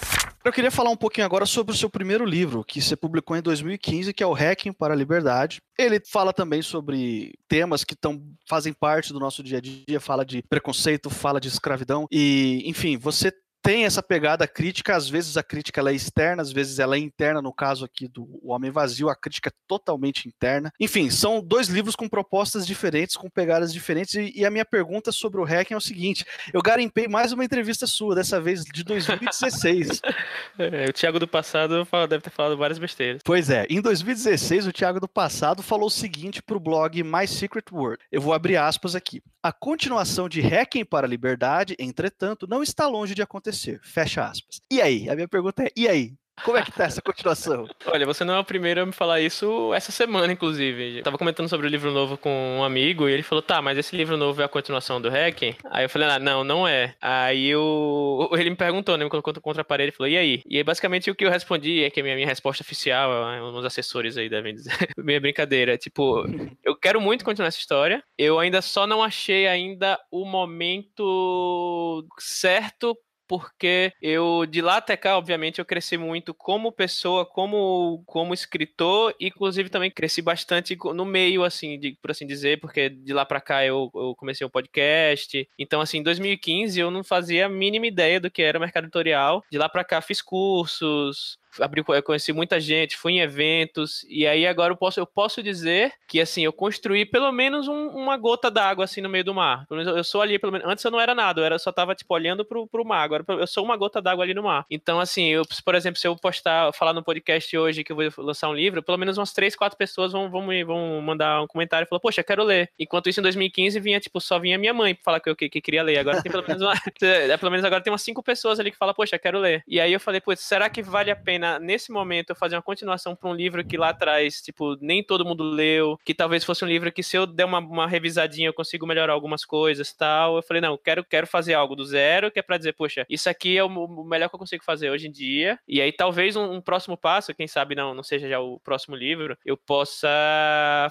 Eu 0.43 0.51
queria 0.51 0.71
falar 0.71 0.89
um 0.89 0.97
pouquinho 0.97 1.23
agora 1.23 1.45
sobre 1.45 1.71
o 1.71 1.77
seu 1.77 1.87
primeiro 1.87 2.25
livro, 2.25 2.63
que 2.63 2.81
você 2.81 2.95
publicou 2.95 3.37
em 3.37 3.43
2015, 3.43 4.11
que 4.11 4.23
é 4.23 4.25
o 4.25 4.33
Hacking 4.33 4.73
para 4.73 4.95
a 4.95 4.97
Liberdade. 4.97 5.61
Ele 5.77 6.01
fala 6.03 6.33
também 6.33 6.63
sobre 6.63 7.33
temas 7.47 7.83
que 7.83 7.95
tão, 7.95 8.19
fazem 8.49 8.73
parte 8.73 9.13
do 9.13 9.19
nosso 9.19 9.43
dia 9.43 9.59
a 9.59 9.61
dia, 9.61 9.99
fala 9.99 10.25
de 10.25 10.41
preconceito, 10.49 11.11
fala 11.11 11.39
de 11.39 11.47
escravidão 11.47 12.07
e, 12.11 12.63
enfim, 12.65 12.97
você 12.97 13.31
tem 13.61 13.85
essa 13.85 14.01
pegada 14.01 14.47
crítica, 14.47 14.95
às 14.95 15.07
vezes 15.07 15.37
a 15.37 15.43
crítica 15.43 15.79
ela 15.79 15.91
é 15.91 15.93
externa, 15.93 16.41
às 16.41 16.51
vezes 16.51 16.79
ela 16.79 16.95
é 16.95 16.99
interna, 16.99 17.41
no 17.41 17.53
caso 17.53 17.85
aqui 17.85 18.07
do 18.07 18.27
o 18.41 18.51
Homem 18.51 18.71
Vazio, 18.71 19.09
a 19.09 19.15
crítica 19.15 19.49
é 19.49 19.53
totalmente 19.67 20.27
interna. 20.27 20.71
Enfim, 20.79 21.09
são 21.09 21.41
dois 21.41 21.67
livros 21.67 21.95
com 21.95 22.09
propostas 22.09 22.65
diferentes, 22.65 23.15
com 23.15 23.29
pegadas 23.29 23.71
diferentes, 23.71 24.15
e, 24.15 24.31
e 24.35 24.45
a 24.45 24.49
minha 24.49 24.65
pergunta 24.65 25.11
sobre 25.11 25.39
o 25.39 25.43
hacking 25.43 25.73
é 25.73 25.77
o 25.77 25.81
seguinte, 25.81 26.25
eu 26.53 26.61
garimpei 26.61 27.07
mais 27.07 27.31
uma 27.31 27.45
entrevista 27.45 27.85
sua, 27.85 28.15
dessa 28.15 28.41
vez 28.41 28.63
de 28.63 28.83
2016. 28.83 30.01
é, 30.57 30.85
o 30.89 30.93
Thiago 30.93 31.19
do 31.19 31.27
passado 31.27 31.87
deve 32.09 32.23
ter 32.23 32.29
falado 32.31 32.57
várias 32.57 32.79
besteiras. 32.79 33.21
Pois 33.23 33.49
é, 33.49 33.67
em 33.69 33.81
2016 33.81 34.67
o 34.67 34.73
Thiago 34.73 34.99
do 34.99 35.07
passado 35.07 35.61
falou 35.61 35.87
o 35.87 35.91
seguinte 35.91 36.41
para 36.41 36.57
o 36.57 36.59
blog 36.59 37.03
My 37.03 37.27
Secret 37.27 37.65
Word, 37.71 38.01
eu 38.11 38.21
vou 38.21 38.33
abrir 38.33 38.57
aspas 38.57 38.95
aqui. 38.95 39.21
A 39.43 39.51
continuação 39.51 40.29
de 40.29 40.39
Hacking 40.39 40.85
para 40.85 41.07
a 41.07 41.09
Liberdade, 41.09 41.75
entretanto, 41.79 42.47
não 42.47 42.61
está 42.61 42.87
longe 42.87 43.15
de 43.15 43.21
acontecer 43.21 43.50
acontecer. 43.51 43.79
Fecha 43.83 44.25
aspas. 44.25 44.61
E 44.71 44.81
aí? 44.81 45.09
A 45.09 45.15
minha 45.15 45.27
pergunta 45.27 45.63
é: 45.63 45.71
e 45.75 45.87
aí? 45.87 46.13
Como 46.43 46.57
é 46.57 46.63
que 46.63 46.71
tá 46.71 46.85
essa 46.85 47.01
continuação? 47.01 47.67
Olha, 47.85 48.05
você 48.05 48.23
não 48.23 48.33
é 48.33 48.39
o 48.39 48.43
primeiro 48.43 48.81
a 48.81 48.85
me 48.85 48.91
falar 48.91 49.21
isso 49.21 49.71
essa 49.73 49.91
semana, 49.91 50.33
inclusive. 50.33 50.97
Eu 50.97 51.03
tava 51.03 51.17
comentando 51.17 51.47
sobre 51.47 51.67
o 51.67 51.69
livro 51.69 51.91
novo 51.91 52.17
com 52.17 52.57
um 52.59 52.63
amigo 52.63 53.07
e 53.07 53.11
ele 53.11 53.21
falou, 53.21 53.43
tá, 53.43 53.61
mas 53.61 53.77
esse 53.77 53.95
livro 53.95 54.17
novo 54.17 54.41
é 54.41 54.45
a 54.45 54.49
continuação 54.49 54.99
do 54.99 55.09
Hacking? 55.09 55.55
Aí 55.65 55.85
eu 55.85 55.89
falei, 55.89 56.09
ah, 56.09 56.19
não, 56.19 56.43
não 56.43 56.67
é. 56.67 56.95
Aí 56.99 57.47
eu... 57.47 58.27
ele 58.33 58.49
me 58.49 58.55
perguntou, 58.55 58.97
né, 58.97 59.03
me 59.03 59.09
colocou 59.09 59.33
contra 59.39 59.61
a 59.61 59.65
parede 59.65 59.93
e 59.93 59.95
falou, 59.95 60.09
e 60.09 60.17
aí? 60.17 60.41
E 60.47 60.57
aí, 60.57 60.63
basicamente, 60.63 61.11
o 61.11 61.15
que 61.15 61.25
eu 61.25 61.29
respondi 61.29 61.83
é 61.83 61.91
que 61.91 61.99
a 61.99 62.03
minha, 62.03 62.15
minha 62.15 62.27
resposta 62.27 62.63
oficial, 62.63 63.11
uns 63.53 63.65
assessores 63.65 64.17
aí 64.17 64.27
devem 64.27 64.55
dizer, 64.55 64.71
minha 64.97 65.21
brincadeira, 65.21 65.77
tipo, 65.77 66.25
eu 66.63 66.75
quero 66.75 66.99
muito 66.99 67.23
continuar 67.23 67.49
essa 67.49 67.59
história, 67.59 68.03
eu 68.17 68.39
ainda 68.39 68.61
só 68.63 68.87
não 68.87 69.03
achei 69.03 69.47
ainda 69.47 69.99
o 70.09 70.25
momento 70.25 72.07
certo 72.17 72.97
porque 73.31 73.93
eu, 74.01 74.45
de 74.45 74.61
lá 74.61 74.75
até 74.75 74.97
cá, 74.97 75.17
obviamente, 75.17 75.59
eu 75.59 75.63
cresci 75.65 75.95
muito 75.97 76.33
como 76.33 76.69
pessoa, 76.69 77.25
como, 77.25 78.03
como 78.05 78.33
escritor, 78.33 79.15
e 79.17 79.27
inclusive 79.27 79.69
também 79.69 79.89
cresci 79.89 80.21
bastante 80.21 80.77
no 80.93 81.05
meio, 81.05 81.45
assim, 81.45 81.79
de, 81.79 81.97
por 82.01 82.11
assim 82.11 82.27
dizer, 82.27 82.59
porque 82.59 82.89
de 82.89 83.13
lá 83.13 83.25
para 83.25 83.39
cá 83.39 83.65
eu, 83.65 83.89
eu 83.95 84.13
comecei 84.17 84.43
o 84.43 84.49
um 84.49 84.51
podcast. 84.51 85.47
Então, 85.57 85.79
assim, 85.79 85.99
em 85.99 86.03
2015 86.03 86.77
eu 86.77 86.91
não 86.91 87.05
fazia 87.05 87.45
a 87.45 87.49
mínima 87.49 87.87
ideia 87.87 88.19
do 88.19 88.29
que 88.29 88.41
era 88.41 88.57
o 88.57 88.61
mercado 88.61 88.83
editorial. 88.83 89.41
De 89.49 89.57
lá 89.57 89.69
para 89.69 89.85
cá 89.85 90.01
fiz 90.01 90.21
cursos, 90.21 91.37
abri, 91.59 91.83
eu 91.87 92.03
conheci 92.03 92.31
muita 92.31 92.59
gente, 92.59 92.97
fui 92.97 93.13
em 93.13 93.19
eventos, 93.19 94.05
e 94.09 94.25
aí 94.25 94.47
agora 94.47 94.73
eu 94.73 94.77
posso, 94.77 94.99
eu 94.99 95.05
posso 95.05 95.43
dizer 95.43 95.93
que, 96.07 96.19
assim, 96.21 96.43
eu 96.43 96.53
construí 96.53 97.05
pelo 97.05 97.31
menos 97.31 97.67
um, 97.67 97.87
uma 97.89 98.17
gota 98.17 98.49
d'água, 98.49 98.85
assim, 98.85 99.01
no 99.01 99.09
meio 99.09 99.23
do 99.23 99.33
mar. 99.33 99.65
Eu 99.69 100.03
sou 100.03 100.21
ali, 100.21 100.39
pelo 100.39 100.53
menos, 100.53 100.67
antes 100.67 100.83
eu 100.83 100.91
não 100.91 100.99
era 100.99 101.13
nada, 101.13 101.41
eu 101.41 101.45
era, 101.45 101.59
só 101.59 101.71
tava, 101.71 101.93
tipo, 101.93 102.13
olhando 102.13 102.45
pro, 102.45 102.67
pro 102.67 102.85
mar, 102.85 103.03
agora 103.03 103.25
eu 103.27 103.47
sou 103.47 103.63
uma 103.63 103.75
gota 103.75 104.01
d'água 104.01 104.23
ali 104.23 104.33
no 104.33 104.43
mar. 104.43 104.65
Então, 104.69 104.99
assim, 104.99 105.25
eu, 105.27 105.43
por 105.65 105.75
exemplo, 105.75 105.99
se 105.99 106.07
eu 106.07 106.15
postar, 106.15 106.71
falar 106.73 106.93
no 106.93 107.03
podcast 107.03 107.57
hoje 107.57 107.83
que 107.83 107.91
eu 107.91 107.95
vou 107.95 108.25
lançar 108.25 108.49
um 108.49 108.53
livro, 108.53 108.81
pelo 108.81 108.97
menos 108.97 109.17
umas 109.17 109.33
três, 109.33 109.55
quatro 109.55 109.77
pessoas 109.77 110.11
vão, 110.11 110.29
vão, 110.29 110.47
vão 110.65 111.01
mandar 111.01 111.41
um 111.41 111.47
comentário 111.47 111.85
e 111.85 111.89
falar, 111.89 111.99
poxa, 111.99 112.23
quero 112.23 112.43
ler. 112.43 112.69
Enquanto 112.79 113.09
isso, 113.09 113.19
em 113.19 113.23
2015, 113.23 113.79
vinha, 113.79 113.99
tipo, 113.99 114.19
só 114.19 114.39
vinha 114.39 114.57
minha 114.57 114.73
mãe 114.73 114.97
falar 115.03 115.19
que 115.19 115.29
eu 115.29 115.35
que, 115.35 115.49
que 115.49 115.61
queria 115.61 115.83
ler. 115.83 115.97
Agora 115.99 116.21
tem 116.21 116.31
pelo 116.31 116.47
menos 116.47 116.61
uma, 116.61 116.73
é, 117.01 117.37
pelo 117.37 117.51
menos 117.51 117.65
agora 117.65 117.81
tem 117.81 117.91
umas 117.91 118.01
cinco 118.01 118.21
pessoas 118.21 118.59
ali 118.59 118.71
que 118.71 118.77
falam, 118.77 118.93
poxa, 118.93 119.17
quero 119.17 119.39
ler. 119.39 119.63
E 119.67 119.79
aí 119.79 119.91
eu 119.91 119.99
falei, 119.99 120.21
putz, 120.21 120.41
será 120.41 120.69
que 120.69 120.81
vale 120.81 121.11
a 121.11 121.15
pena, 121.15 121.40
nesse 121.59 121.91
momento, 121.91 122.01
momento 122.01 122.31
eu 122.31 122.35
fazer 122.35 122.55
uma 122.55 122.61
continuação 122.61 123.15
para 123.15 123.29
um 123.29 123.33
livro 123.33 123.63
que 123.63 123.77
lá 123.77 123.89
atrás, 123.89 124.41
tipo, 124.41 124.75
nem 124.81 125.03
todo 125.03 125.25
mundo 125.25 125.43
leu, 125.43 125.97
que 126.03 126.13
talvez 126.13 126.43
fosse 126.43 126.65
um 126.65 126.67
livro 126.67 126.91
que 126.91 127.01
se 127.01 127.15
eu 127.15 127.25
der 127.25 127.45
uma, 127.45 127.59
uma 127.59 127.87
revisadinha 127.87 128.47
eu 128.47 128.53
consigo 128.53 128.85
melhorar 128.85 129.13
algumas 129.13 129.45
coisas 129.45 129.93
tal. 129.93 130.37
Eu 130.37 130.43
falei, 130.43 130.61
não, 130.61 130.77
quero, 130.77 131.03
quero 131.03 131.25
fazer 131.25 131.53
algo 131.53 131.75
do 131.75 131.85
zero, 131.85 132.31
que 132.31 132.39
é 132.39 132.41
para 132.41 132.57
dizer, 132.57 132.73
poxa, 132.73 133.05
isso 133.09 133.29
aqui 133.29 133.57
é 133.57 133.63
o, 133.63 134.03
melhor 134.03 134.29
que 134.29 134.35
eu 134.35 134.39
consigo 134.39 134.63
fazer 134.63 134.89
hoje 134.89 135.07
em 135.07 135.11
dia. 135.11 135.57
E 135.67 135.81
aí 135.81 135.91
talvez 135.91 136.35
um, 136.35 136.53
um, 136.53 136.61
próximo 136.61 136.97
passo, 136.97 137.33
quem 137.33 137.47
sabe 137.47 137.75
não, 137.75 137.93
não 137.93 138.03
seja 138.03 138.27
já 138.27 138.39
o 138.39 138.59
próximo 138.59 138.95
livro, 138.95 139.37
eu 139.45 139.55
possa 139.55 140.09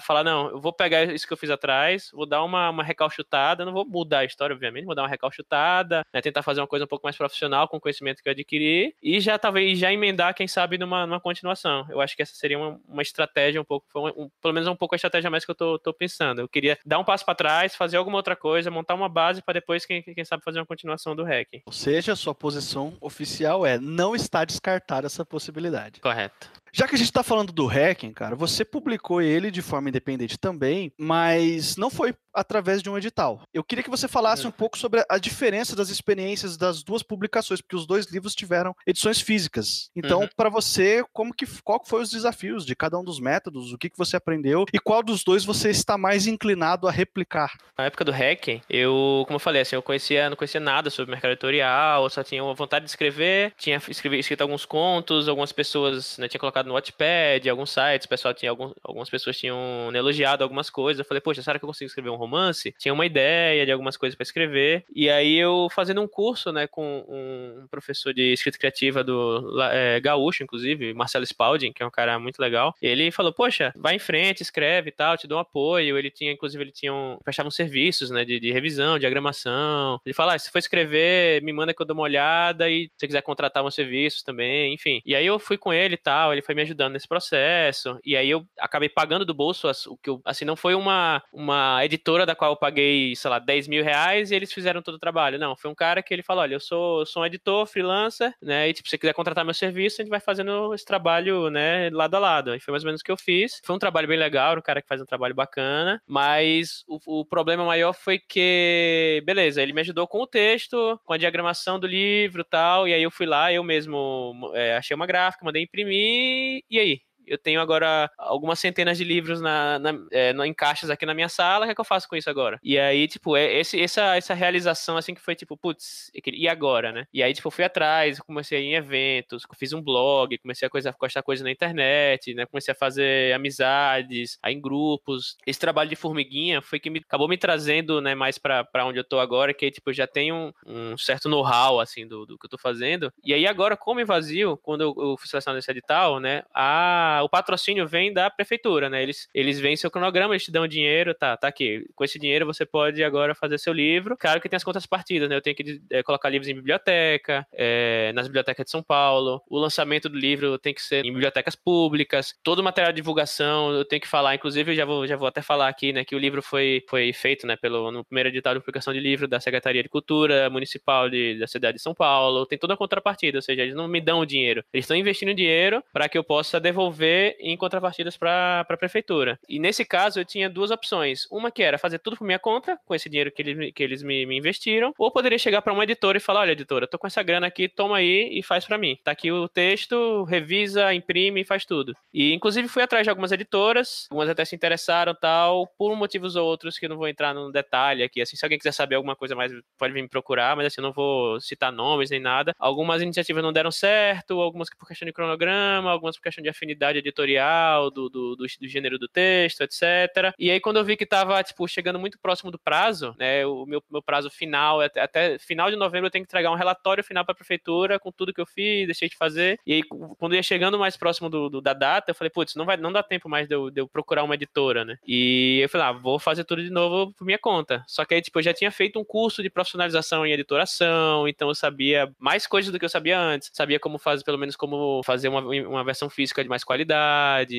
falar, 0.05 0.23
não, 0.23 0.49
eu 0.49 0.59
vou 0.59 0.73
pegar 0.73 1.03
isso 1.03 1.27
que 1.27 1.33
eu 1.33 1.37
fiz 1.37 1.49
atrás, 1.49 2.09
vou 2.13 2.25
dar 2.25 2.43
uma, 2.43 2.69
uma 2.69 2.83
recalchutada, 2.83 3.65
não 3.65 3.73
vou 3.73 3.85
mudar 3.85 4.19
a 4.19 4.25
história, 4.25 4.53
obviamente, 4.53 4.85
vou 4.85 4.95
dar 4.95 5.03
uma 5.03 5.07
recalchutada, 5.07 6.03
né, 6.13 6.21
tentar 6.21 6.41
fazer 6.41 6.61
uma 6.61 6.67
coisa 6.67 6.85
um 6.85 6.87
pouco 6.87 7.05
mais 7.05 7.17
profissional 7.17 7.67
com 7.67 7.77
o 7.77 7.81
conhecimento 7.81 8.21
que 8.21 8.29
eu 8.29 8.31
adquiri 8.31 8.95
e 9.01 9.19
já 9.19 9.37
talvez 9.37 9.77
já 9.77 9.91
emendar, 9.91 10.33
quem 10.41 10.47
sabe, 10.47 10.75
numa, 10.75 11.05
numa 11.05 11.19
continuação. 11.19 11.85
Eu 11.87 12.01
acho 12.01 12.15
que 12.15 12.23
essa 12.23 12.33
seria 12.33 12.57
uma, 12.57 12.79
uma 12.87 13.01
estratégia 13.03 13.61
um 13.61 13.63
pouco, 13.63 13.85
um, 13.95 14.27
pelo 14.41 14.53
menos 14.55 14.67
um 14.67 14.75
pouco 14.75 14.95
a 14.95 14.97
estratégia 14.97 15.29
mais 15.29 15.45
que 15.45 15.51
eu 15.51 15.55
tô, 15.55 15.77
tô 15.77 15.93
pensando. 15.93 16.41
Eu 16.41 16.49
queria 16.49 16.79
dar 16.83 16.97
um 16.97 17.03
passo 17.03 17.23
para 17.23 17.35
trás, 17.35 17.75
fazer 17.75 17.97
alguma 17.97 18.17
outra 18.17 18.35
coisa, 18.35 18.71
montar 18.71 18.95
uma 18.95 19.07
base 19.07 19.39
para 19.43 19.53
depois, 19.53 19.85
quem, 19.85 20.01
quem 20.01 20.25
sabe, 20.25 20.43
fazer 20.43 20.57
uma 20.57 20.65
continuação 20.65 21.15
do 21.15 21.23
hack. 21.23 21.61
Ou 21.63 21.71
seja, 21.71 22.13
a 22.13 22.15
sua 22.15 22.33
posição 22.33 22.97
oficial 22.99 23.63
é 23.67 23.77
não 23.77 24.15
está 24.15 24.43
descartada 24.43 25.05
essa 25.05 25.23
possibilidade. 25.23 26.01
Correto. 26.01 26.49
Já 26.73 26.87
que 26.87 26.95
a 26.95 26.97
gente 26.97 27.07
está 27.07 27.23
falando 27.23 27.51
do 27.51 27.65
hacking, 27.65 28.13
cara, 28.13 28.35
você 28.35 28.63
publicou 28.63 29.21
ele 29.21 29.51
de 29.51 29.61
forma 29.61 29.89
independente 29.89 30.37
também, 30.37 30.91
mas 30.97 31.75
não 31.75 31.89
foi 31.89 32.13
através 32.33 32.81
de 32.81 32.89
um 32.89 32.97
edital. 32.97 33.41
Eu 33.53 33.63
queria 33.63 33.83
que 33.83 33.89
você 33.89 34.07
falasse 34.07 34.47
um 34.47 34.51
pouco 34.51 34.77
sobre 34.77 35.03
a 35.09 35.17
diferença 35.17 35.75
das 35.75 35.89
experiências 35.89 36.57
das 36.57 36.83
duas 36.83 37.03
publicações, 37.03 37.61
porque 37.61 37.75
os 37.75 37.85
dois 37.85 38.05
livros 38.05 38.33
tiveram 38.33 38.73
edições 38.87 39.19
físicas. 39.19 39.89
Então, 39.95 40.21
uhum. 40.21 40.29
para 40.35 40.49
você, 40.49 41.03
como 41.11 41.33
que 41.33 41.45
qual 41.61 41.81
foi 41.85 42.01
os 42.01 42.09
desafios 42.09 42.65
de 42.65 42.75
cada 42.75 42.97
um 42.97 43.03
dos 43.03 43.19
métodos, 43.19 43.73
o 43.73 43.77
que, 43.77 43.89
que 43.89 43.97
você 43.97 44.15
aprendeu 44.15 44.65
e 44.73 44.79
qual 44.79 45.03
dos 45.03 45.23
dois 45.23 45.43
você 45.43 45.69
está 45.69 45.97
mais 45.97 46.27
inclinado 46.27 46.87
a 46.87 46.91
replicar? 46.91 47.51
Na 47.77 47.85
época 47.85 48.05
do 48.05 48.11
hacking, 48.11 48.61
eu, 48.69 49.23
como 49.27 49.35
eu 49.35 49.39
falei, 49.39 49.61
assim, 49.61 49.75
eu 49.75 49.81
conhecia, 49.81 50.29
não 50.29 50.37
conhecia 50.37 50.59
nada 50.59 50.89
sobre 50.89 51.11
mercado 51.11 51.31
editorial, 51.31 52.09
só 52.09 52.23
tinha 52.23 52.43
uma 52.43 52.53
vontade 52.53 52.85
de 52.85 52.91
escrever, 52.91 53.53
tinha 53.57 53.81
escrito 53.89 54.41
alguns 54.41 54.65
contos, 54.65 55.27
algumas 55.27 55.51
pessoas 55.51 56.17
né, 56.17 56.27
tinha 56.27 56.39
colocado 56.39 56.60
no 56.67 56.73
Wattpad, 56.73 57.49
alguns 57.49 57.71
sites, 57.71 58.07
pessoal 58.07 58.33
tinha 58.33 58.51
alguns, 58.51 58.73
algumas 58.83 59.09
pessoas 59.09 59.37
tinham 59.37 59.89
elogiado 59.93 60.43
algumas 60.43 60.69
coisas. 60.69 60.99
Eu 60.99 61.05
falei, 61.05 61.21
poxa, 61.21 61.41
será 61.41 61.57
que 61.57 61.65
eu 61.65 61.67
consigo 61.67 61.87
escrever 61.87 62.09
um 62.09 62.15
romance? 62.15 62.73
Tinha 62.77 62.93
uma 62.93 63.05
ideia 63.05 63.65
de 63.65 63.71
algumas 63.71 63.97
coisas 63.97 64.15
para 64.15 64.23
escrever. 64.23 64.83
E 64.93 65.09
aí 65.09 65.37
eu 65.37 65.67
fazendo 65.71 66.01
um 66.01 66.07
curso, 66.07 66.51
né, 66.51 66.67
com 66.67 67.05
um 67.07 67.67
professor 67.69 68.13
de 68.13 68.33
escrita 68.33 68.57
criativa 68.57 69.03
do 69.03 69.61
é, 69.71 69.99
Gaúcho, 69.99 70.43
inclusive, 70.43 70.93
Marcelo 70.93 71.25
Spalding, 71.25 71.71
que 71.71 71.83
é 71.83 71.85
um 71.85 71.91
cara 71.91 72.19
muito 72.19 72.39
legal. 72.39 72.75
Ele 72.81 73.11
falou, 73.11 73.33
poxa, 73.33 73.73
vai 73.75 73.95
em 73.95 73.99
frente, 73.99 74.41
escreve 74.41 74.89
e 74.89 74.91
tal, 74.91 75.17
te 75.17 75.27
dou 75.27 75.37
um 75.37 75.41
apoio. 75.41 75.97
Ele 75.97 76.11
tinha, 76.11 76.31
inclusive, 76.31 76.63
ele 76.63 76.71
tinha 76.71 76.93
um, 76.93 77.17
uns 77.45 77.55
serviços, 77.55 78.09
né, 78.09 78.25
de, 78.25 78.39
de 78.39 78.51
revisão, 78.51 78.99
diagramação. 78.99 79.99
Ele 80.05 80.13
fala, 80.13 80.35
ah, 80.35 80.39
se 80.39 80.51
for 80.51 80.59
escrever, 80.59 81.41
me 81.41 81.53
manda 81.53 81.73
que 81.73 81.81
eu 81.81 81.85
dou 81.85 81.95
uma 81.95 82.03
olhada 82.03 82.69
e 82.69 82.85
se 82.85 82.91
você 82.97 83.07
quiser 83.07 83.21
contratar 83.21 83.63
meus 83.63 83.75
serviços 83.75 84.23
também, 84.23 84.73
enfim. 84.73 85.01
E 85.05 85.15
aí 85.15 85.25
eu 85.25 85.39
fui 85.39 85.57
com 85.57 85.73
ele 85.73 85.95
e 85.95 85.97
tal, 85.97 86.31
ele 86.31 86.41
foi 86.41 86.50
me 86.55 86.61
ajudando 86.61 86.93
nesse 86.93 87.07
processo. 87.07 87.99
E 88.03 88.15
aí 88.15 88.29
eu 88.29 88.45
acabei 88.59 88.89
pagando 88.89 89.25
do 89.25 89.33
bolso 89.33 89.69
o 89.87 89.97
que 89.97 90.09
eu, 90.09 90.21
assim, 90.25 90.45
não 90.45 90.55
foi 90.55 90.75
uma, 90.75 91.21
uma 91.31 91.83
editora 91.83 92.25
da 92.25 92.35
qual 92.35 92.51
eu 92.51 92.57
paguei, 92.57 93.15
sei 93.15 93.29
lá, 93.29 93.39
10 93.39 93.67
mil 93.67 93.83
reais 93.83 94.31
e 94.31 94.35
eles 94.35 94.53
fizeram 94.53 94.81
todo 94.81 94.95
o 94.95 94.99
trabalho. 94.99 95.39
Não, 95.39 95.55
foi 95.55 95.69
um 95.69 95.75
cara 95.75 96.01
que 96.01 96.13
ele 96.13 96.23
falou: 96.23 96.43
olha, 96.43 96.55
eu 96.55 96.59
sou, 96.59 97.05
sou 97.05 97.23
um 97.23 97.25
editor, 97.25 97.65
freelancer, 97.65 98.33
né? 98.41 98.69
E 98.69 98.73
tipo, 98.73 98.87
se 98.87 98.91
você 98.91 98.97
quiser 98.97 99.13
contratar 99.13 99.45
meu 99.45 99.53
serviço, 99.53 100.01
a 100.01 100.03
gente 100.03 100.11
vai 100.11 100.19
fazendo 100.19 100.73
esse 100.73 100.85
trabalho, 100.85 101.49
né, 101.49 101.89
lado 101.91 102.15
a 102.15 102.19
lado. 102.19 102.55
E 102.55 102.59
foi 102.59 102.71
mais 102.71 102.83
ou 102.83 102.87
menos 102.87 103.01
o 103.01 103.03
que 103.03 103.11
eu 103.11 103.17
fiz. 103.17 103.59
Foi 103.63 103.75
um 103.75 103.79
trabalho 103.79 104.07
bem 104.07 104.17
legal, 104.17 104.57
um 104.57 104.61
cara 104.61 104.81
que 104.81 104.87
faz 104.87 105.01
um 105.01 105.05
trabalho 105.05 105.35
bacana, 105.35 106.01
mas 106.07 106.83
o, 106.87 107.21
o 107.21 107.25
problema 107.25 107.65
maior 107.65 107.93
foi 107.93 108.19
que, 108.19 109.21
beleza, 109.25 109.61
ele 109.61 109.73
me 109.73 109.81
ajudou 109.81 110.07
com 110.07 110.19
o 110.21 110.27
texto, 110.27 110.99
com 111.05 111.13
a 111.13 111.17
diagramação 111.17 111.79
do 111.79 111.87
livro 111.87 112.43
tal, 112.43 112.87
e 112.87 112.93
aí 112.93 113.03
eu 113.03 113.11
fui 113.11 113.25
lá, 113.25 113.51
eu 113.51 113.63
mesmo 113.63 114.51
é, 114.53 114.77
achei 114.77 114.95
uma 114.95 115.05
gráfica, 115.05 115.45
mandei 115.45 115.63
imprimir, 115.63 116.40
e 116.69 116.79
aí? 116.79 117.01
Eu 117.31 117.37
tenho 117.37 117.61
agora 117.61 118.11
algumas 118.17 118.59
centenas 118.59 118.97
de 118.97 119.03
livros 119.03 119.39
na, 119.41 119.79
na, 119.79 119.91
é, 120.11 120.31
em 120.45 120.53
caixas 120.53 120.89
aqui 120.89 121.05
na 121.05 121.13
minha 121.13 121.29
sala, 121.29 121.65
o 121.65 121.67
que, 121.67 121.71
é 121.71 121.75
que 121.75 121.81
eu 121.81 121.85
faço 121.85 122.07
com 122.07 122.15
isso 122.15 122.29
agora? 122.29 122.59
E 122.63 122.77
aí, 122.77 123.07
tipo, 123.07 123.35
é 123.37 123.59
esse, 123.59 123.79
essa, 123.79 124.15
essa 124.15 124.33
realização, 124.33 124.97
assim, 124.97 125.13
que 125.13 125.21
foi 125.21 125.35
tipo, 125.35 125.55
putz, 125.57 126.11
e 126.13 126.47
agora, 126.47 126.91
né? 126.91 127.05
E 127.13 127.23
aí, 127.23 127.33
tipo, 127.33 127.47
eu 127.47 127.51
fui 127.51 127.63
atrás, 127.63 128.19
comecei 128.19 128.57
a 128.57 128.61
ir 128.61 128.65
em 128.65 128.75
eventos, 128.75 129.43
fiz 129.55 129.73
um 129.73 129.81
blog, 129.81 130.37
comecei 130.39 130.67
a 130.67 130.69
coisa, 130.69 130.93
postar 130.93 131.23
coisas 131.23 131.43
na 131.43 131.51
internet, 131.51 132.33
né? 132.33 132.45
Comecei 132.45 132.71
a 132.73 132.75
fazer 132.75 133.33
amizades, 133.33 134.37
aí 134.41 134.53
em 134.53 134.61
grupos. 134.61 135.37
Esse 135.45 135.59
trabalho 135.59 135.89
de 135.89 135.95
formiguinha 135.95 136.61
foi 136.61 136.79
que 136.79 136.89
me, 136.89 136.99
acabou 136.99 137.27
me 137.27 137.37
trazendo, 137.37 138.01
né, 138.01 138.15
mais 138.15 138.37
pra, 138.37 138.63
pra 138.63 138.85
onde 138.85 138.99
eu 138.99 139.03
tô 139.03 139.19
agora, 139.19 139.53
que, 139.53 139.71
tipo, 139.71 139.89
eu 139.89 139.93
já 139.93 140.07
tenho 140.07 140.35
um, 140.65 140.91
um 140.91 140.97
certo 140.97 141.29
know-how, 141.29 141.79
assim, 141.79 142.07
do, 142.07 142.25
do 142.25 142.37
que 142.37 142.45
eu 142.45 142.49
tô 142.49 142.57
fazendo. 142.57 143.11
E 143.23 143.33
aí, 143.33 143.47
agora, 143.47 143.77
como 143.77 144.01
invasio, 144.01 144.57
quando 144.57 144.81
eu, 144.81 144.95
eu 144.97 145.17
fui 145.17 145.27
selecionado 145.27 145.57
nesse 145.57 145.71
edital, 145.71 146.19
né, 146.19 146.43
a 146.53 147.20
o 147.23 147.29
patrocínio 147.29 147.87
vem 147.87 148.13
da 148.13 148.29
prefeitura, 148.29 148.89
né? 148.89 149.01
Eles, 149.01 149.27
eles 149.33 149.59
veem 149.59 149.75
seu 149.75 149.91
cronograma, 149.91 150.33
eles 150.33 150.43
te 150.43 150.51
dão 150.51 150.67
dinheiro, 150.67 151.13
tá, 151.13 151.37
tá 151.37 151.47
aqui. 151.47 151.85
Com 151.95 152.03
esse 152.03 152.19
dinheiro 152.19 152.45
você 152.45 152.65
pode 152.65 153.03
agora 153.03 153.35
fazer 153.35 153.57
seu 153.57 153.73
livro. 153.73 154.17
Claro 154.17 154.41
que 154.41 154.49
tem 154.49 154.57
as 154.57 154.63
contas 154.63 154.85
partidas, 154.85 155.29
né? 155.29 155.35
Eu 155.35 155.41
tenho 155.41 155.55
que 155.55 155.81
é, 155.89 156.03
colocar 156.03 156.29
livros 156.29 156.47
em 156.47 156.55
biblioteca, 156.55 157.45
é, 157.53 158.11
nas 158.13 158.27
bibliotecas 158.27 158.65
de 158.65 158.71
São 158.71 158.83
Paulo. 158.83 159.41
O 159.49 159.57
lançamento 159.57 160.09
do 160.09 160.17
livro 160.17 160.57
tem 160.57 160.73
que 160.73 160.81
ser 160.81 161.05
em 161.05 161.11
bibliotecas 161.11 161.55
públicas. 161.55 162.33
Todo 162.43 162.59
o 162.59 162.63
material 162.63 162.91
de 162.91 162.97
divulgação 162.97 163.71
eu 163.71 163.85
tenho 163.85 164.01
que 164.01 164.07
falar. 164.07 164.35
Inclusive, 164.35 164.71
eu 164.71 164.75
já 164.75 164.85
vou, 164.85 165.07
já 165.07 165.15
vou 165.15 165.27
até 165.27 165.41
falar 165.41 165.67
aqui, 165.67 165.93
né? 165.93 166.03
Que 166.03 166.15
o 166.15 166.19
livro 166.19 166.41
foi, 166.41 166.83
foi 166.89 167.13
feito, 167.13 167.45
né? 167.47 167.55
Pelo, 167.55 167.91
no 167.91 168.03
primeiro 168.03 168.29
edital 168.29 168.53
de 168.53 168.59
publicação 168.59 168.93
de 168.93 168.99
livro 168.99 169.27
da 169.27 169.39
Secretaria 169.39 169.83
de 169.83 169.89
Cultura 169.89 170.49
Municipal 170.49 171.09
de, 171.09 171.37
da 171.39 171.47
cidade 171.47 171.77
de 171.77 171.83
São 171.83 171.93
Paulo. 171.93 172.45
Tem 172.45 172.57
toda 172.57 172.73
a 172.73 172.77
contrapartida, 172.77 173.37
ou 173.37 173.41
seja, 173.41 173.61
eles 173.61 173.75
não 173.75 173.87
me 173.87 174.01
dão 174.01 174.19
o 174.19 174.25
dinheiro. 174.25 174.63
Eles 174.73 174.85
estão 174.85 174.97
investindo 174.97 175.33
dinheiro 175.33 175.83
para 175.91 176.07
que 176.07 176.17
eu 176.17 176.23
possa 176.23 176.59
devolver 176.59 177.10
em 177.39 177.55
contrapartidas 177.57 178.17
para 178.17 178.65
a 178.67 178.77
prefeitura. 178.77 179.39
E 179.47 179.59
nesse 179.59 179.85
caso 179.85 180.19
eu 180.19 180.25
tinha 180.25 180.49
duas 180.49 180.71
opções. 180.71 181.27
Uma 181.31 181.51
que 181.51 181.63
era 181.63 181.77
fazer 181.77 181.99
tudo 181.99 182.17
por 182.17 182.25
minha 182.25 182.39
conta, 182.39 182.77
com 182.85 182.95
esse 182.95 183.09
dinheiro 183.09 183.31
que 183.31 183.41
eles, 183.41 183.73
que 183.73 183.83
eles 183.83 184.03
me, 184.03 184.25
me 184.25 184.37
investiram, 184.37 184.93
ou 184.97 185.11
poderia 185.11 185.37
chegar 185.37 185.61
para 185.61 185.73
uma 185.73 185.83
editora 185.83 186.17
e 186.17 186.21
falar: 186.21 186.41
olha, 186.41 186.51
editora, 186.51 186.87
tô 186.87 186.97
com 186.97 187.07
essa 187.07 187.23
grana 187.23 187.47
aqui, 187.47 187.67
toma 187.67 187.97
aí 187.97 188.29
e 188.31 188.43
faz 188.43 188.65
para 188.65 188.77
mim. 188.77 188.97
Tá 189.03 189.11
aqui 189.11 189.31
o 189.31 189.47
texto, 189.47 190.23
revisa, 190.23 190.93
imprime 190.93 191.41
e 191.41 191.45
faz 191.45 191.65
tudo. 191.65 191.93
E 192.13 192.33
inclusive 192.33 192.67
fui 192.67 192.83
atrás 192.83 193.05
de 193.05 193.09
algumas 193.09 193.31
editoras, 193.31 194.07
algumas 194.09 194.29
até 194.29 194.45
se 194.45 194.55
interessaram 194.55 195.15
tal, 195.15 195.67
por 195.77 195.95
motivos 195.95 196.35
ou 196.35 196.45
outros 196.45 196.77
que 196.77 196.85
eu 196.85 196.89
não 196.89 196.97
vou 196.97 197.07
entrar 197.07 197.33
no 197.33 197.51
detalhe 197.51 198.03
aqui. 198.03 198.21
Assim, 198.21 198.35
se 198.35 198.45
alguém 198.45 198.57
quiser 198.57 198.71
saber 198.71 198.95
alguma 198.95 199.15
coisa 199.15 199.35
mais, 199.35 199.51
pode 199.77 199.93
vir 199.93 200.01
me 200.01 200.09
procurar, 200.09 200.55
mas 200.55 200.67
assim, 200.67 200.79
eu 200.79 200.83
não 200.83 200.91
vou 200.91 201.39
citar 201.39 201.71
nomes 201.71 202.09
nem 202.09 202.19
nada. 202.19 202.53
Algumas 202.57 203.01
iniciativas 203.01 203.43
não 203.43 203.53
deram 203.53 203.71
certo, 203.71 204.39
algumas 204.39 204.69
por 204.69 204.87
questão 204.87 205.05
de 205.05 205.13
cronograma, 205.13 205.91
algumas 205.91 206.15
por 206.15 206.23
questão 206.23 206.41
de 206.41 206.49
afinidade 206.49 206.90
qualidade 206.91 206.99
editorial, 206.99 207.89
do, 207.89 208.09
do, 208.09 208.35
do, 208.35 208.45
do 208.45 208.67
gênero 208.67 208.99
do 208.99 209.07
texto, 209.07 209.61
etc. 209.61 210.33
E 210.37 210.51
aí, 210.51 210.59
quando 210.59 210.77
eu 210.77 210.83
vi 210.83 210.97
que 210.97 211.03
estava 211.03 211.41
tipo, 211.43 211.67
chegando 211.67 211.99
muito 211.99 212.19
próximo 212.19 212.51
do 212.51 212.59
prazo, 212.59 213.15
né, 213.17 213.45
o 213.45 213.65
meu, 213.65 213.81
meu 213.89 214.01
prazo 214.01 214.29
final, 214.29 214.81
até, 214.81 215.01
até 215.01 215.39
final 215.39 215.69
de 215.69 215.77
novembro 215.77 216.07
eu 216.07 216.11
tenho 216.11 216.25
que 216.25 216.29
entregar 216.29 216.51
um 216.51 216.55
relatório 216.55 217.03
final 217.03 217.23
para 217.23 217.33
a 217.33 217.35
prefeitura 217.35 217.99
com 217.99 218.11
tudo 218.11 218.33
que 218.33 218.41
eu 218.41 218.45
fiz, 218.45 218.85
deixei 218.85 219.09
de 219.09 219.15
fazer. 219.15 219.59
E 219.65 219.73
aí, 219.73 219.83
quando 220.17 220.35
ia 220.35 220.43
chegando 220.43 220.77
mais 220.77 220.97
próximo 220.97 221.29
do, 221.29 221.49
do 221.49 221.61
da 221.61 221.73
data, 221.73 222.11
eu 222.11 222.15
falei, 222.15 222.29
putz, 222.29 222.55
não 222.55 222.65
vai 222.65 222.77
não 222.77 222.91
dá 222.91 223.03
tempo 223.03 223.29
mais 223.29 223.47
de 223.47 223.55
eu, 223.55 223.69
de 223.69 223.81
eu, 223.81 223.87
procurar 223.87 224.23
uma 224.23 224.35
editora, 224.35 224.83
né? 224.83 224.97
E 225.07 225.59
eu 225.61 225.69
falei, 225.69 225.87
ah, 225.87 225.91
vou 225.91 226.19
fazer 226.19 226.43
tudo 226.43 226.63
de 226.63 226.69
novo 226.69 227.13
por 227.13 227.25
minha 227.25 227.39
conta. 227.39 227.83
Só 227.87 228.03
que 228.05 228.13
aí, 228.13 228.21
tipo, 228.21 228.39
eu 228.39 228.43
já 228.43 228.53
tinha 228.53 228.71
feito 228.71 228.99
um 228.99 229.03
curso 229.03 229.41
de 229.41 229.49
profissionalização 229.49 230.25
em 230.25 230.33
editoração, 230.33 231.27
então 231.27 231.49
eu 231.49 231.55
sabia 231.55 232.11
mais 232.19 232.47
coisas 232.47 232.71
do 232.71 232.79
que 232.79 232.85
eu 232.85 232.89
sabia 232.89 233.19
antes. 233.19 233.49
Sabia 233.53 233.79
como 233.79 233.97
fazer, 233.97 234.23
pelo 234.23 234.37
menos 234.37 234.55
como 234.55 235.01
fazer 235.03 235.29
uma, 235.29 235.41
uma 235.41 235.83
versão 235.83 236.09
física 236.09 236.43
de 236.43 236.49
mais 236.49 236.63
qualidade, 236.63 236.80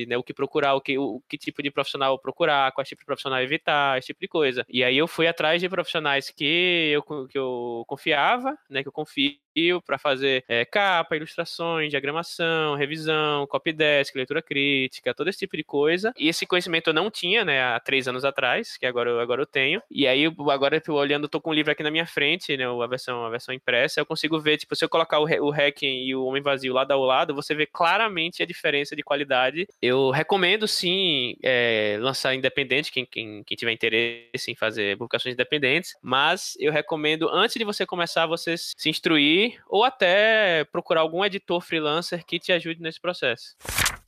né? 0.05 0.17
O 0.17 0.23
que 0.23 0.33
procurar, 0.33 0.75
o 0.75 0.81
que, 0.81 0.97
o, 0.97 1.21
que 1.27 1.37
tipo 1.37 1.61
de 1.61 1.71
profissional 1.71 2.17
procurar, 2.19 2.71
qual 2.71 2.83
tipo 2.89 3.01
de 3.01 3.05
profissional 3.05 3.41
evitar, 3.41 3.97
esse 3.97 4.07
tipo 4.07 4.21
de 4.21 4.27
coisa. 4.27 4.65
E 4.69 4.83
aí 4.83 4.97
eu 4.97 5.07
fui 5.07 5.27
atrás 5.27 5.61
de 5.61 5.69
profissionais 5.69 6.29
que 6.29 6.91
eu, 6.91 7.27
que 7.27 7.37
eu 7.37 7.83
confiava, 7.87 8.57
né? 8.69 8.81
Que 8.81 8.87
eu 8.89 8.93
confio 8.93 9.42
para 9.85 9.97
fazer 9.97 10.43
é, 10.47 10.65
capa, 10.65 11.15
ilustrações, 11.15 11.89
diagramação, 11.89 12.75
revisão, 12.75 13.45
copy 13.47 13.71
desk, 13.71 14.15
leitura 14.15 14.41
crítica, 14.41 15.13
todo 15.13 15.29
esse 15.29 15.39
tipo 15.39 15.55
de 15.57 15.63
coisa. 15.63 16.13
E 16.17 16.27
esse 16.27 16.45
conhecimento 16.45 16.89
eu 16.89 16.93
não 16.93 17.09
tinha, 17.09 17.45
né, 17.45 17.63
há 17.63 17.79
três 17.79 18.07
anos 18.07 18.25
atrás, 18.25 18.77
que 18.77 18.85
agora, 18.85 19.21
agora 19.21 19.41
eu 19.41 19.45
tenho. 19.45 19.81
E 19.89 20.07
aí, 20.07 20.25
agora 20.25 20.81
eu 20.85 20.93
olhando, 20.95 21.27
tô 21.27 21.39
com 21.39 21.51
um 21.51 21.53
livro 21.53 21.71
aqui 21.71 21.83
na 21.83 21.91
minha 21.91 22.05
frente, 22.05 22.55
né, 22.57 22.65
a 22.65 22.87
versão, 22.87 23.25
a 23.25 23.29
versão 23.29 23.53
impressa, 23.53 23.99
eu 23.99 24.05
consigo 24.05 24.39
ver, 24.39 24.57
tipo, 24.57 24.75
se 24.75 24.83
eu 24.83 24.89
colocar 24.89 25.19
o, 25.19 25.23
o 25.23 25.51
Hacking 25.51 26.05
e 26.05 26.15
o 26.15 26.25
Homem 26.25 26.41
Vazio 26.41 26.73
lado 26.73 26.91
ao 26.91 27.01
lado, 27.01 27.33
você 27.33 27.53
vê 27.53 27.65
claramente 27.65 28.41
a 28.41 28.45
diferença 28.45 28.95
de 28.95 29.03
qualidade. 29.03 29.67
Eu 29.81 30.09
recomendo, 30.09 30.67
sim, 30.67 31.35
é, 31.43 31.97
lançar 31.99 32.35
independente, 32.35 32.91
quem, 32.91 33.05
quem, 33.05 33.43
quem 33.43 33.57
tiver 33.57 33.71
interesse 33.71 34.51
em 34.51 34.55
fazer 34.55 34.97
publicações 34.97 35.33
independentes, 35.33 35.95
mas 36.01 36.55
eu 36.59 36.71
recomendo, 36.71 37.29
antes 37.29 37.55
de 37.55 37.63
você 37.63 37.85
começar, 37.85 38.25
você 38.25 38.55
se 38.57 38.89
instruir 38.89 39.42
ou 39.67 39.83
até 39.83 40.63
procurar 40.65 41.01
algum 41.01 41.23
editor 41.23 41.61
freelancer 41.61 42.25
que 42.25 42.39
te 42.39 42.51
ajude 42.51 42.81
nesse 42.81 42.99
processo. 42.99 43.55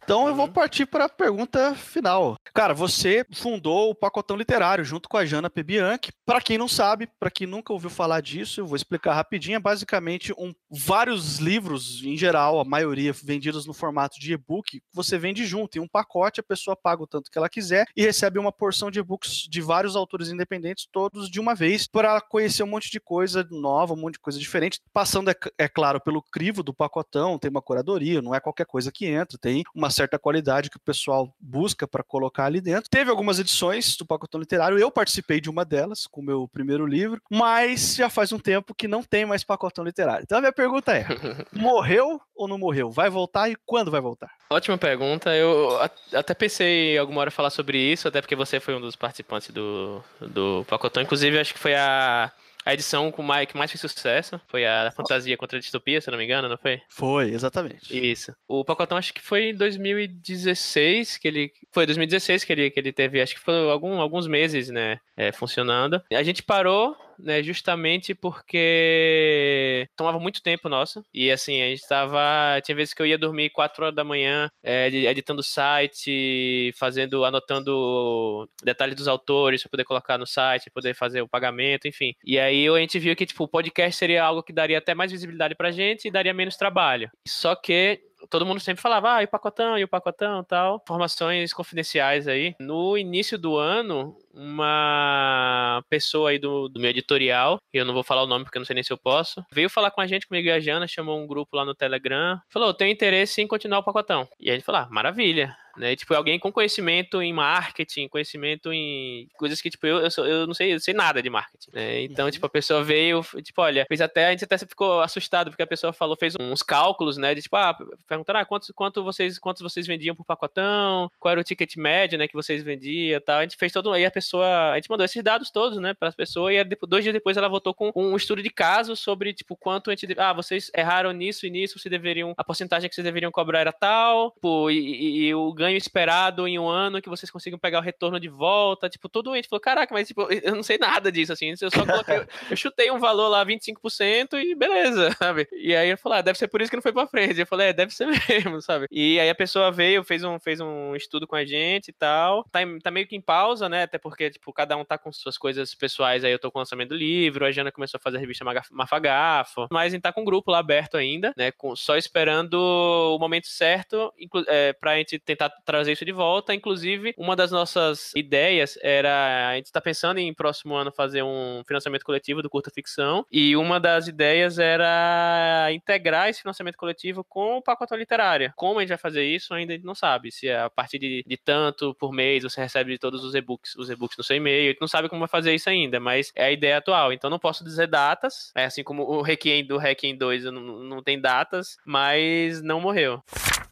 Então 0.06 0.28
eu 0.28 0.36
vou 0.36 0.46
uhum. 0.46 0.54
partir 0.54 0.86
para 0.86 1.06
a 1.06 1.10
pergunta 1.10 1.74
final. 1.74 2.36
Cara, 2.54 2.76
você 2.76 3.26
fundou 3.34 3.90
o 3.90 3.96
Pacotão 3.96 4.38
Literário 4.38 4.86
junto 4.86 5.10
com 5.10 5.18
a 5.18 5.26
Jana 5.26 5.50
Pebianchi. 5.50 6.12
Para 6.24 6.40
quem 6.40 6.60
não 6.60 6.68
sabe, 6.68 7.10
para 7.20 7.32
quem 7.32 7.48
nunca 7.48 7.74
ouviu 7.74 7.90
falar 7.90 8.22
disso, 8.22 8.62
eu 8.62 8.68
vou 8.68 8.76
explicar 8.76 9.16
rapidinho. 9.16 9.56
É 9.56 9.60
basicamente 9.60 10.32
um, 10.38 10.54
vários 10.70 11.40
livros, 11.40 12.04
em 12.04 12.16
geral, 12.16 12.60
a 12.60 12.64
maioria 12.64 13.12
vendidos 13.12 13.66
no 13.66 13.74
formato 13.74 14.20
de 14.20 14.34
e-book, 14.34 14.80
você 14.94 15.18
vende 15.18 15.44
junto. 15.44 15.80
Em 15.80 15.82
um 15.82 15.88
pacote, 15.88 16.40
a 16.40 16.44
pessoa 16.44 16.76
paga 16.76 17.02
o 17.02 17.08
tanto 17.08 17.32
que 17.32 17.38
ela 17.40 17.50
quiser 17.50 17.88
e 17.98 18.04
recebe 18.04 18.38
uma 18.38 18.52
porção 18.52 18.92
de 18.92 19.00
e-books 19.00 19.48
de 19.50 19.60
vários 19.60 19.96
autores 19.96 20.30
independentes, 20.30 20.88
todos 20.92 21.32
de 21.32 21.40
uma 21.40 21.56
vez, 21.56 21.88
para 21.88 22.22
conhecer 22.22 22.62
um 22.62 22.68
monte 22.68 22.92
de 22.92 23.00
coisa 23.00 23.44
nova, 23.50 23.96
um 23.96 23.98
monte 23.98 24.14
de 24.14 24.20
coisa 24.20 24.38
diferente. 24.38 24.80
Passando, 24.94 25.32
é, 25.32 25.36
é 25.58 25.68
claro, 25.68 26.00
pelo 26.00 26.22
crivo 26.22 26.62
do 26.62 26.76
pacotão, 26.76 27.40
tem 27.40 27.50
uma 27.50 27.62
curadoria, 27.62 28.22
não 28.22 28.36
é 28.36 28.40
qualquer 28.40 28.68
coisa 28.68 28.92
que 28.92 29.08
entra, 29.08 29.40
tem 29.40 29.64
uma 29.74 29.95
certa 29.96 30.20
qualidade 30.20 30.70
que 30.70 30.78
o 30.78 30.82
pessoal 30.82 31.34
busca 31.40 31.88
para 31.88 32.04
colocar 32.04 32.46
ali 32.46 32.62
dentro. 32.62 32.90
Teve 32.90 33.10
algumas 33.10 33.40
edições 33.40 33.96
do 33.96 34.06
Pacotão 34.06 34.40
Literário, 34.40 34.78
eu 34.78 34.92
participei 34.92 35.40
de 35.40 35.50
uma 35.50 35.64
delas, 35.66 36.06
com 36.08 36.22
o 36.22 36.24
meu 36.24 36.48
primeiro 36.48 36.86
livro, 36.86 37.22
mas 37.30 37.96
já 37.96 38.10
faz 38.10 38.32
um 38.32 38.40
tempo 38.40 38.76
que 38.76 38.88
não 38.88 39.02
tem 39.02 39.26
mais 39.26 39.44
Pacotão 39.44 39.84
Literário. 39.84 40.24
Então 40.24 40.38
a 40.38 40.42
minha 40.42 40.54
pergunta 40.54 40.96
é: 40.96 41.06
morreu 41.54 42.22
ou 42.36 42.48
não 42.48 42.58
morreu? 42.58 42.92
Vai 42.92 43.10
voltar 43.10 43.50
e 43.50 43.56
quando 43.66 43.92
vai 43.92 44.02
voltar? 44.02 44.32
Ótima 44.50 44.78
pergunta. 44.78 45.36
Eu 45.36 45.80
até 46.14 46.34
pensei 46.34 46.98
alguma 46.98 47.22
hora 47.22 47.32
falar 47.32 47.50
sobre 47.50 47.78
isso, 47.78 48.08
até 48.08 48.22
porque 48.22 48.36
você 48.36 48.60
foi 48.60 48.76
um 48.76 48.82
dos 48.82 48.96
participantes 48.96 49.50
do, 49.50 50.04
do 50.22 50.66
Pacotão. 50.68 51.02
Inclusive, 51.02 51.40
acho 51.40 51.54
que 51.54 51.60
foi 51.60 51.76
a 51.76 52.32
a 52.66 52.74
edição 52.74 53.12
com 53.12 53.22
mais, 53.22 53.48
que 53.48 53.56
mais 53.56 53.72
fez 53.72 53.80
sucesso 53.80 54.42
foi 54.48 54.66
a 54.66 54.92
Fantasia 54.92 55.38
contra 55.38 55.58
a 55.58 55.62
Distopia, 55.62 56.02
se 56.02 56.10
não 56.10 56.18
me 56.18 56.26
engano, 56.26 56.50
não 56.50 56.58
foi? 56.58 56.82
Foi, 56.90 57.30
exatamente. 57.30 57.96
Isso. 57.96 58.36
O 58.48 58.66
Pacotão 58.66 58.98
acho 58.98 59.14
que 59.14 59.22
foi 59.22 59.50
em 59.52 59.56
2016 59.56 61.18
que 61.18 61.28
ele. 61.28 61.54
Foi 61.72 61.86
2016 61.86 62.44
que 62.44 62.52
ele, 62.52 62.72
que 62.72 62.80
ele 62.80 62.92
teve, 62.92 63.22
acho 63.22 63.36
que 63.36 63.42
foi 63.42 63.70
algum, 63.70 64.02
alguns 64.02 64.28
meses, 64.28 64.70
né? 64.70 65.00
É, 65.16 65.32
funcionando. 65.32 66.02
A 66.12 66.24
gente 66.24 66.42
parou 66.42 66.98
né, 67.20 67.42
justamente 67.44 68.14
porque 68.14 69.88
tomava 69.96 70.20
muito 70.20 70.42
tempo 70.42 70.70
nosso. 70.70 71.04
E 71.14 71.32
assim, 71.32 71.62
a 71.62 71.68
gente 71.68 71.88
tava. 71.88 72.62
Tinha 72.64 72.76
vezes 72.76 72.94
que 72.94 73.02
eu 73.02 73.06
ia 73.06 73.18
dormir 73.18 73.50
4 73.50 73.84
horas 73.86 73.96
da 73.96 74.04
manhã, 74.04 74.50
é, 74.64 74.88
editando 74.88 75.42
o 75.42 75.44
site, 75.44 76.74
fazendo, 76.78 77.26
anotando 77.26 78.50
detalhes 78.64 78.96
dos 78.96 79.08
autores 79.08 79.62
para 79.62 79.70
poder 79.70 79.84
colocar 79.84 80.18
no 80.18 80.28
site, 80.28 80.72
poder 80.72 80.94
fazer 80.96 81.22
o 81.22 81.28
pagamento, 81.28 81.88
enfim. 81.88 82.14
E 82.24 82.40
aí 82.40 82.68
a 82.68 82.80
gente 82.80 83.00
viu 83.00 83.16
que, 83.16 83.26
tipo, 83.26 83.44
o 83.44 83.48
podcast 83.48 83.98
seria 83.98 84.24
algo 84.24 84.44
que 84.44 84.54
daria 84.54 84.78
até 84.78 84.94
mais 84.94 85.12
visibilidade 85.12 85.56
pra 85.56 85.72
gente 85.72 86.08
e 86.08 86.12
daria 86.12 86.34
menos 86.34 86.58
trabalho. 86.58 87.10
Só 87.28 87.56
que 87.56 88.02
todo 88.30 88.46
mundo 88.46 88.60
sempre 88.60 88.82
falava, 88.82 89.16
ah, 89.16 89.22
e 89.22 89.26
o 89.26 89.28
pacotão, 89.28 89.78
e 89.78 89.84
o 89.84 89.88
pacotão 89.88 90.44
tal. 90.44 90.80
Informações 90.84 91.54
confidenciais 91.54 92.28
aí. 92.28 92.56
No 92.60 92.98
início 92.98 93.38
do 93.38 93.58
ano, 93.58 94.18
uma 94.36 95.84
pessoa 95.90 96.30
aí 96.30 96.40
do, 96.40 96.68
do 96.68 96.80
meu 96.80 96.90
editorial, 96.90 97.58
eu 97.74 97.86
não 97.86 97.94
vou 97.94 98.04
falar 98.04 98.24
o 98.24 98.28
nome 98.28 98.44
porque 98.44 98.58
eu 98.58 98.62
não 98.62 98.66
sei 98.66 98.74
nem 98.74 98.84
se 98.84 98.92
eu 98.92 98.98
posso, 98.98 99.44
veio 99.52 99.70
falar 99.70 99.92
com 99.92 100.02
a 100.02 100.08
gente, 100.08 100.28
comigo 100.28 100.48
e 100.48 100.52
a 100.52 100.60
Jana, 100.60 100.88
chamou 100.88 101.20
um 101.20 101.28
grupo 101.28 101.56
lá 101.56 101.66
no 101.66 101.74
Telegram, 101.74 102.40
falou, 102.50 102.74
tenho 102.74 102.92
interesse 102.92 103.42
em 103.42 103.48
continuar 103.48 103.80
o 103.80 103.84
pacotão. 103.84 104.28
E 104.40 104.50
a 104.50 104.54
gente 104.54 104.66
falou, 104.66 104.82
ah, 104.82 104.88
maravilha 104.92 105.56
né? 105.78 105.96
Tipo, 105.96 106.14
alguém 106.14 106.40
com 106.40 106.52
conhecimento 106.52 107.22
em 107.22 107.34
marketing, 107.34 108.08
conhecimento 108.08 108.72
em 108.72 109.28
coisas 109.38 109.62
que, 109.62 109.70
tipo, 109.70 109.86
eu, 109.86 110.00
eu, 110.00 110.12
sou, 110.12 110.26
eu 110.26 110.48
não 110.48 110.54
sei, 110.54 110.74
eu 110.74 110.80
sei 110.80 110.94
nada 110.94 111.22
de 111.22 111.30
marketing, 111.30 111.70
né? 111.74 112.02
Então, 112.04 112.26
uhum. 112.26 112.32
tipo, 112.32 112.46
a 112.46 112.50
pessoa 112.50 112.84
veio, 112.84 113.22
tipo, 113.44 113.62
olha, 113.62 113.86
fez 113.88 114.02
até, 114.02 114.28
a 114.28 114.32
gente 114.32 114.46
até 114.46 114.58
ficou 114.58 115.02
assustado, 115.02 115.50
porque 115.50 115.64
a 115.64 115.68
pessoa 115.68 115.94
falou, 115.94 116.16
fez 116.18 116.34
uns 116.40 116.62
cálculos, 116.62 117.18
né? 117.18 117.36
De, 117.36 117.42
tipo, 117.42 117.56
ah, 117.56 117.76
perguntaram, 118.08 118.40
ah, 118.40 118.46
quantos, 118.46 118.72
quanto 118.74 119.04
vocês, 119.04 119.38
quantos 119.38 119.62
vocês 119.62 119.86
vendiam 119.86 120.16
por 120.16 120.26
pacotão, 120.26 121.10
qual 121.20 121.32
era 121.32 121.42
o 121.42 121.44
ticket 121.44 121.76
médio, 121.76 122.18
né, 122.18 122.28
que 122.28 122.34
vocês 122.34 122.64
vendiam 122.64 123.20
tal. 123.22 123.40
A 123.40 123.42
gente 123.42 123.58
fez 123.58 123.72
todo, 123.72 123.92
aí 123.92 124.06
a 124.06 124.12
pessoa, 124.12 124.25
a 124.34 124.76
gente 124.76 124.90
mandou 124.90 125.06
esses 125.06 125.22
dados 125.24 125.52
todos, 125.52 125.80
né, 125.80 125.94
para 125.94 126.10
as 126.10 126.16
pessoas, 126.16 126.54
e 126.56 126.64
dois 126.88 127.04
dias 127.04 127.14
depois 127.14 127.38
ela 127.38 127.48
voltou 127.48 127.74
com 127.74 127.92
um 127.96 128.16
estudo 128.16 128.42
de 128.42 128.50
caso 128.50 128.96
sobre, 128.96 129.34
tipo, 129.34 129.56
quanto 129.56 129.90
a 129.90 129.96
gente, 129.96 130.20
ah, 130.20 130.34
vocês 130.34 130.72
erraram 130.76 131.12
nisso 131.12 131.46
e 131.46 131.50
nisso, 131.50 131.80
vocês 131.80 131.90
deveriam, 131.90 132.34
a 132.38 132.44
porcentagem 132.44 132.90
que 132.90 132.96
vocês 132.96 133.06
deveriam 133.06 133.32
cobrar 133.32 133.60
era 133.60 133.72
tal, 133.72 134.32
pô, 134.42 134.70
e, 134.70 134.78
e, 134.78 135.26
e 135.26 135.36
o 135.36 135.54
ganho 135.54 135.78
esperado 135.78 136.48
em 136.48 136.60
um 136.60 136.68
ano 136.68 137.02
que 137.02 137.10
vocês 137.10 137.30
consigam 137.30 137.60
pegar 137.60 137.80
o 137.80 137.82
retorno 137.82 138.20
de 138.20 138.28
volta. 138.28 138.90
Tipo, 138.90 139.10
tudo 139.10 139.32
a 139.32 139.36
gente 139.36 139.48
falou, 139.48 139.62
caraca, 139.62 139.94
mas 139.94 140.08
tipo, 140.08 140.28
eu 140.32 140.56
não 140.56 140.64
sei 140.64 140.78
nada 140.78 141.12
disso, 141.12 141.34
assim. 141.34 141.54
Eu 141.60 141.72
só 141.72 141.86
coloquei, 141.86 142.16
eu 142.50 142.58
chutei 142.58 142.92
um 142.92 143.00
valor 143.00 143.28
lá, 143.30 143.46
25% 143.46 144.34
e 144.34 144.56
beleza, 144.56 145.12
sabe? 145.18 145.48
E 145.52 145.76
aí 145.76 145.90
eu 145.90 145.98
falei, 145.98 146.20
ah, 146.20 146.22
deve 146.22 146.38
ser 146.38 146.48
por 146.48 146.62
isso 146.62 146.70
que 146.70 146.76
não 146.76 146.84
foi 146.84 146.94
pra 146.94 147.08
frente. 147.08 147.40
Eu 147.40 147.48
falei, 147.48 147.70
é, 147.70 147.74
deve 147.74 147.94
ser 147.94 148.08
mesmo, 148.30 148.62
sabe? 148.62 148.88
E 148.92 149.20
aí 149.20 149.30
a 149.30 149.36
pessoa 149.36 149.72
veio, 149.72 150.04
fez 150.04 150.24
um, 150.24 150.40
fez 150.40 150.60
um 150.60 150.96
estudo 150.96 151.28
com 151.28 151.36
a 151.36 151.46
gente 151.46 151.90
e 151.90 151.94
tal. 151.94 152.44
Tá, 152.52 152.60
tá 152.82 152.92
meio 152.92 153.08
que 153.08 153.16
em 153.16 153.22
pausa, 153.22 153.70
né? 153.70 153.84
Até 153.84 153.98
porque, 153.98 154.15
tipo, 154.32 154.52
cada 154.54 154.78
um 154.78 154.86
tá 154.86 154.98
com 154.98 155.12
suas 155.12 155.38
coisas 155.38 155.74
pessoais. 155.74 156.24
Aí 156.24 156.32
eu 156.32 156.40
tô 156.40 156.52
com 156.52 156.60
o 156.60 156.62
lançamento 156.62 156.90
do 156.90 156.96
livro, 156.96 157.46
a 157.46 157.52
Jana 157.52 157.72
começou 157.72 157.98
a 157.98 158.02
fazer 158.02 158.18
a 158.18 158.20
revista 158.20 158.46
Mafagafo. 158.72 159.68
Mas 159.72 159.88
a 159.88 159.90
gente 159.96 160.02
tá 160.02 160.14
com 160.14 160.22
o 160.22 160.26
grupo 160.26 160.52
lá 160.52 160.60
aberto 160.60 160.98
ainda, 160.98 161.34
né? 161.38 161.52
Com, 161.52 161.76
só 161.76 161.98
esperando 161.98 162.56
o 162.56 163.20
momento 163.20 163.48
certo 163.48 164.14
é, 164.48 164.74
pra 164.74 164.98
gente 164.98 165.20
tentar 165.20 165.50
trazer 165.66 165.94
isso 165.94 166.06
de 166.06 166.12
volta. 166.12 166.54
Inclusive, 166.54 167.14
uma 167.18 167.36
das 167.36 167.52
nossas 167.52 168.14
ideias 168.16 168.78
era. 168.82 169.50
A 169.50 169.56
gente 169.56 169.66
está 169.66 169.82
pensando 169.82 170.20
em 170.20 170.34
próximo 170.34 170.76
ano 170.76 170.92
fazer 170.92 171.24
um 171.24 171.64
financiamento 171.68 172.04
coletivo 172.04 172.42
do 172.42 172.50
curta 172.50 172.72
ficção. 172.72 173.26
E 173.32 173.56
uma 173.56 173.80
das 173.80 174.08
ideias 174.08 174.60
era 174.60 175.70
integrar 175.72 176.30
esse 176.30 176.42
financiamento 176.42 176.78
coletivo 176.78 177.24
com 177.24 177.58
o 177.58 177.62
pacote 177.62 177.96
literário. 177.96 178.52
Como 178.56 178.80
a 178.80 178.82
gente 178.82 178.90
vai 178.90 178.98
fazer 178.98 179.24
isso, 179.24 179.54
ainda 179.54 179.74
a 179.74 179.76
gente 179.76 179.86
não 179.86 179.96
sabe. 179.96 180.32
Se 180.32 180.48
é 180.48 180.60
a 180.60 180.70
partir 180.70 181.00
de, 181.00 181.24
de 181.26 181.38
tanto 181.38 181.94
por 181.96 182.12
mês 182.12 182.44
você 182.44 182.62
recebe 182.62 182.92
de 182.92 183.00
todos 183.00 183.24
os 183.24 183.36
e-books, 183.36 183.76
os 183.76 183.90
e-books 183.90 184.05
no 184.18 184.24
seu 184.24 184.36
e-mail. 184.36 184.66
A 184.66 184.72
gente 184.72 184.82
não 184.82 184.88
sabe 184.88 185.10
como 185.10 185.20
vai 185.20 185.28
fazer 185.28 185.54
isso 185.54 185.70
ainda, 185.70 186.00
mas 186.00 186.32
é 186.36 186.46
a 186.46 186.52
ideia 186.52 186.78
atual. 186.78 187.12
Então 187.12 187.30
não 187.30 187.40
posso 187.40 187.64
dizer 187.64 187.88
datas. 187.88 188.52
É 188.56 188.66
assim 188.66 188.84
como 188.84 189.04
o 189.04 189.22
Requiem 189.22 189.66
do 189.66 189.78
Requiem 189.78 190.18
2 190.18 190.46
não, 190.46 190.62
não 190.62 191.04
tem 191.04 191.20
datas, 191.20 191.78
mas 191.86 192.62
não 192.62 192.80
morreu. 192.80 193.24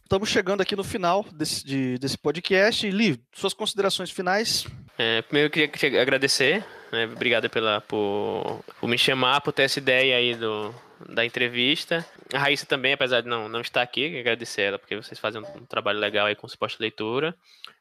Estamos 0.02 0.28
chegando 0.28 0.60
aqui 0.60 0.76
no 0.76 0.84
final 0.84 1.24
desse, 1.32 1.64
de, 1.64 1.98
desse 1.98 2.16
podcast. 2.18 2.88
Li, 2.90 3.20
suas 3.32 3.54
considerações 3.54 4.10
finais? 4.10 4.66
É, 4.98 5.22
primeiro 5.22 5.52
eu 5.54 5.68
queria 5.68 6.00
agradecer, 6.00 6.64
né, 6.92 7.06
obrigado 7.06 7.50
pela, 7.50 7.80
por, 7.80 8.62
por 8.80 8.86
me 8.88 8.96
chamar, 8.96 9.40
por 9.40 9.52
ter 9.52 9.64
essa 9.64 9.80
ideia 9.80 10.16
aí 10.16 10.36
do, 10.36 10.72
da 11.08 11.24
entrevista. 11.24 12.04
A 12.32 12.38
Raíssa 12.38 12.66
também, 12.66 12.92
apesar 12.92 13.20
de 13.20 13.28
não, 13.28 13.48
não 13.48 13.60
estar 13.60 13.82
aqui, 13.82 14.18
agradecer 14.18 14.62
ela, 14.62 14.78
porque 14.78 14.96
vocês 14.96 15.18
fazem 15.18 15.40
um, 15.40 15.58
um 15.58 15.66
trabalho 15.66 15.98
legal 15.98 16.26
aí 16.26 16.34
com 16.34 16.48
suposta 16.48 16.82
leitura. 16.82 17.34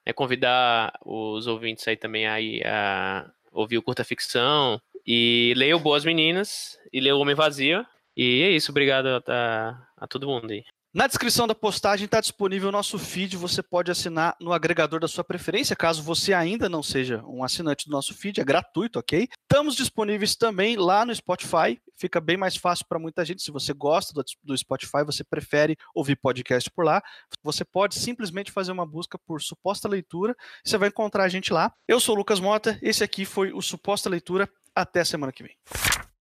É 0.06 0.14
convidar 0.14 0.94
os 1.06 1.48
ouvintes 1.48 1.88
aí 1.88 1.96
também 1.96 2.28
aí 2.28 2.62
a 2.66 3.30
ouvir 3.52 3.78
o 3.78 3.84
Curta 3.84 4.04
Ficção 4.04 4.82
e 5.06 5.54
leiam 5.56 5.80
Boas 5.80 6.04
Meninas 6.04 6.78
e 6.92 7.00
leiam 7.00 7.18
O 7.18 7.22
Homem 7.22 7.36
Vazio. 7.36 7.86
E 8.16 8.44
é 8.44 8.50
isso, 8.52 8.72
obrigado 8.72 9.08
a, 9.28 9.88
a 9.98 10.08
todo 10.08 10.28
mundo 10.28 10.52
aí. 10.52 10.64
Na 10.94 11.08
descrição 11.08 11.48
da 11.48 11.56
postagem 11.56 12.06
está 12.06 12.22
disponível 12.22 12.70
o 12.70 12.72
nosso 12.72 13.00
feed, 13.00 13.36
você 13.36 13.64
pode 13.64 13.90
assinar 13.90 14.38
no 14.40 14.54
agregador 14.54 15.00
da 15.00 15.08
sua 15.08 15.24
preferência, 15.24 15.76
caso 15.76 16.04
você 16.04 16.36
ainda 16.36 16.70
não 16.70 16.84
seja 16.84 17.24
um 17.26 17.44
assinante 17.44 17.88
do 17.88 17.92
nosso 17.92 18.14
feed, 18.14 18.40
é 18.40 18.44
gratuito, 18.44 19.00
ok? 19.00 19.28
Estamos 19.42 19.76
disponíveis 19.76 20.36
também 20.36 20.78
lá 20.78 21.04
no 21.04 21.16
Spotify, 21.16 21.82
fica 21.96 22.22
bem 22.22 22.38
mais 22.38 22.56
fácil 22.56 22.86
para 22.88 23.00
muita 23.00 23.26
gente. 23.26 23.42
Se 23.42 23.50
você 23.50 23.74
gosta 23.74 24.14
do, 24.44 24.56
Spotify, 24.56 25.04
você 25.04 25.24
prefere 25.24 25.76
ouvir 25.96 26.16
podcast 26.16 26.70
por 26.70 26.86
lá, 26.86 27.02
você 27.42 27.66
pode 27.66 27.96
simplesmente 27.96 28.52
fazer 28.52 28.72
uma 28.72 28.86
busca 28.86 29.18
por 29.18 29.42
suposta 29.42 29.90
leitura, 29.90 30.36
você 30.64 30.78
vai 30.78 30.90
encontrar 30.90 31.24
a 31.24 31.30
gente 31.30 31.52
lá. 31.52 31.74
Eu 31.88 32.00
sou 32.00 32.14
o 32.14 32.18
Lucas 32.20 32.40
Mota, 32.40 32.78
esse 32.84 33.04
aqui 33.04 33.26
foi 33.26 33.52
o 33.52 33.64
Suposta 33.64 34.12
Leitura. 34.12 34.48
Até 34.76 35.04
semana 35.04 35.32
que 35.32 35.42
vem. 35.42 35.56